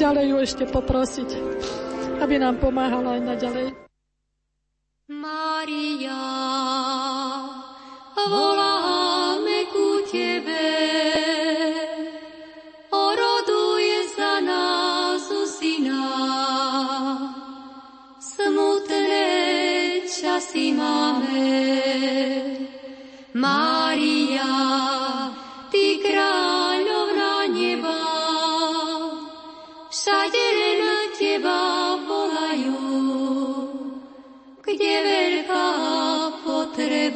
ďalej 0.00 0.24
ju 0.32 0.36
ešte 0.40 0.64
poprosiť, 0.64 1.30
aby 2.24 2.40
nám 2.40 2.56
pomáhala 2.56 3.20
aj 3.20 3.22
naďalej. 3.22 3.83
Maria, 5.08 6.24
voláme 8.16 9.68
ku 9.68 10.00
Tebe, 10.08 10.72
oroduje 12.88 14.00
za 14.16 14.40
nás 14.40 15.28
Syna. 15.60 16.08
Smutné 18.16 20.08
časy 20.08 20.72
máme, 20.72 21.52
Mária, 23.36 23.73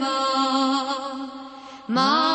potreba. 0.09 1.29
Mária, 1.89 2.28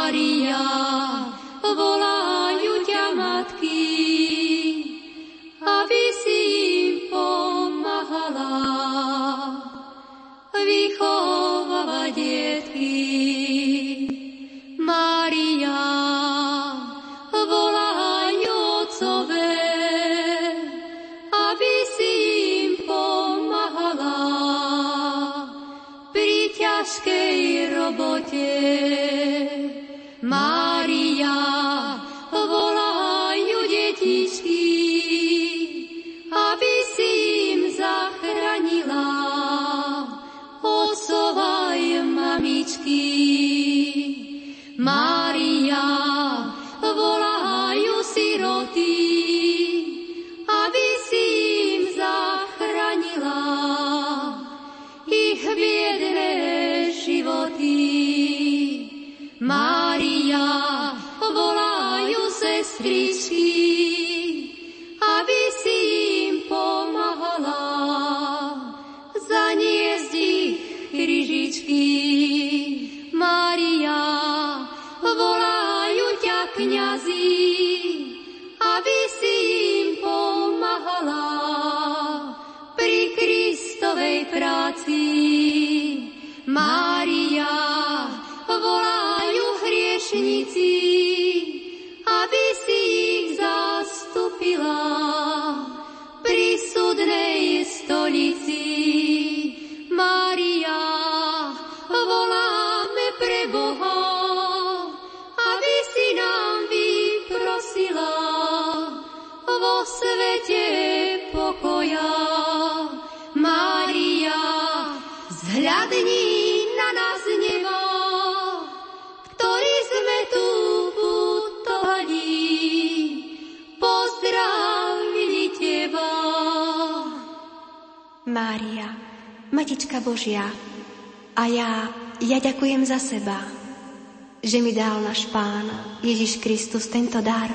Ježiš 136.34 136.50
Kristus 136.50 136.90
tento 136.90 137.22
dar 137.22 137.46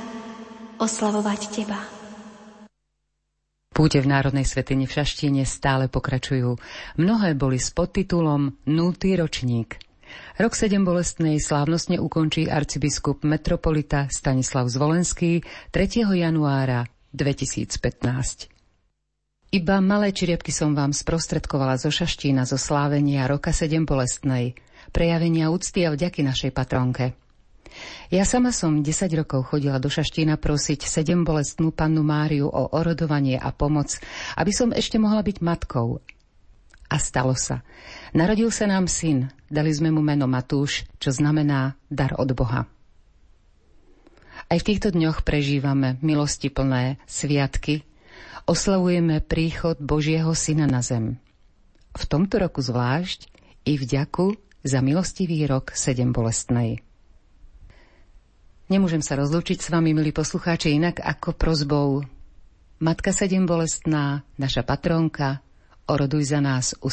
oslavovať 0.78 1.40
Teba. 1.50 1.82
Púte 3.74 3.98
v 3.98 4.06
Národnej 4.06 4.46
svetine 4.46 4.86
v 4.86 4.94
Šaštine 4.94 5.42
stále 5.42 5.90
pokračujú. 5.90 6.54
Mnohé 6.94 7.34
boli 7.34 7.58
s 7.58 7.74
podtitulom 7.74 8.54
Nultý 8.70 9.18
ročník. 9.18 9.82
Rok 10.38 10.54
7 10.54 10.78
bolestnej 10.86 11.42
slávnostne 11.42 11.98
ukončí 11.98 12.46
arcibiskup 12.46 13.26
metropolita 13.26 14.06
Stanislav 14.14 14.70
Zvolenský 14.70 15.42
3. 15.74 16.14
januára 16.14 16.86
2015. 17.10 19.58
Iba 19.58 19.82
malé 19.82 20.14
čiriepky 20.14 20.54
som 20.54 20.78
vám 20.78 20.94
sprostredkovala 20.94 21.82
zo 21.82 21.90
Šaštína 21.90 22.46
zo 22.46 22.54
slávenia 22.54 23.26
roka 23.26 23.50
7 23.50 23.82
bolestnej, 23.82 24.54
prejavenia 24.94 25.50
úcty 25.50 25.82
a 25.82 25.90
vďaky 25.90 26.22
našej 26.22 26.54
patronke. 26.54 27.18
Ja 28.08 28.24
sama 28.24 28.50
som 28.50 28.80
10 28.80 28.88
rokov 29.18 29.52
chodila 29.52 29.76
do 29.76 29.92
Šaštína 29.92 30.40
prosiť 30.40 30.84
7 30.84 31.24
bolestnú 31.24 31.70
pannu 31.70 32.00
Máriu 32.00 32.48
o 32.48 32.72
orodovanie 32.72 33.36
a 33.36 33.52
pomoc, 33.52 34.00
aby 34.34 34.52
som 34.52 34.72
ešte 34.72 34.96
mohla 34.96 35.20
byť 35.20 35.44
matkou. 35.44 36.00
A 36.88 36.96
stalo 36.96 37.36
sa. 37.36 37.60
Narodil 38.16 38.48
sa 38.48 38.64
nám 38.64 38.88
syn, 38.88 39.28
dali 39.52 39.68
sme 39.68 39.92
mu 39.92 40.00
meno 40.00 40.24
Matúš, 40.24 40.88
čo 40.96 41.12
znamená 41.12 41.76
dar 41.92 42.16
od 42.16 42.32
Boha. 42.32 42.64
Aj 44.48 44.56
v 44.56 44.66
týchto 44.72 44.88
dňoch 44.88 45.28
prežívame 45.28 46.00
milosti 46.00 46.48
plné 46.48 46.96
sviatky, 47.04 47.84
oslavujeme 48.48 49.20
príchod 49.20 49.76
Božieho 49.76 50.32
Syna 50.32 50.64
na 50.64 50.80
zem. 50.80 51.20
V 51.92 52.04
tomto 52.08 52.40
roku 52.40 52.64
zvlášť 52.64 53.28
i 53.68 53.76
vďaku 53.76 54.40
za 54.64 54.80
milostivý 54.80 55.44
rok 55.44 55.76
sedem 55.76 56.16
bolestnej. 56.16 56.80
Nemôžem 58.68 59.00
sa 59.00 59.16
rozlúčiť 59.16 59.64
s 59.64 59.72
vami, 59.72 59.96
milí 59.96 60.12
poslucháči, 60.12 60.76
inak 60.76 61.00
ako 61.00 61.32
prozbou. 61.32 62.04
Matka 62.84 63.16
sedem 63.16 63.48
bolestná, 63.48 64.28
naša 64.36 64.60
patrónka, 64.60 65.40
oroduj 65.88 66.36
za 66.36 66.44
nás 66.44 66.76
u 66.84 66.92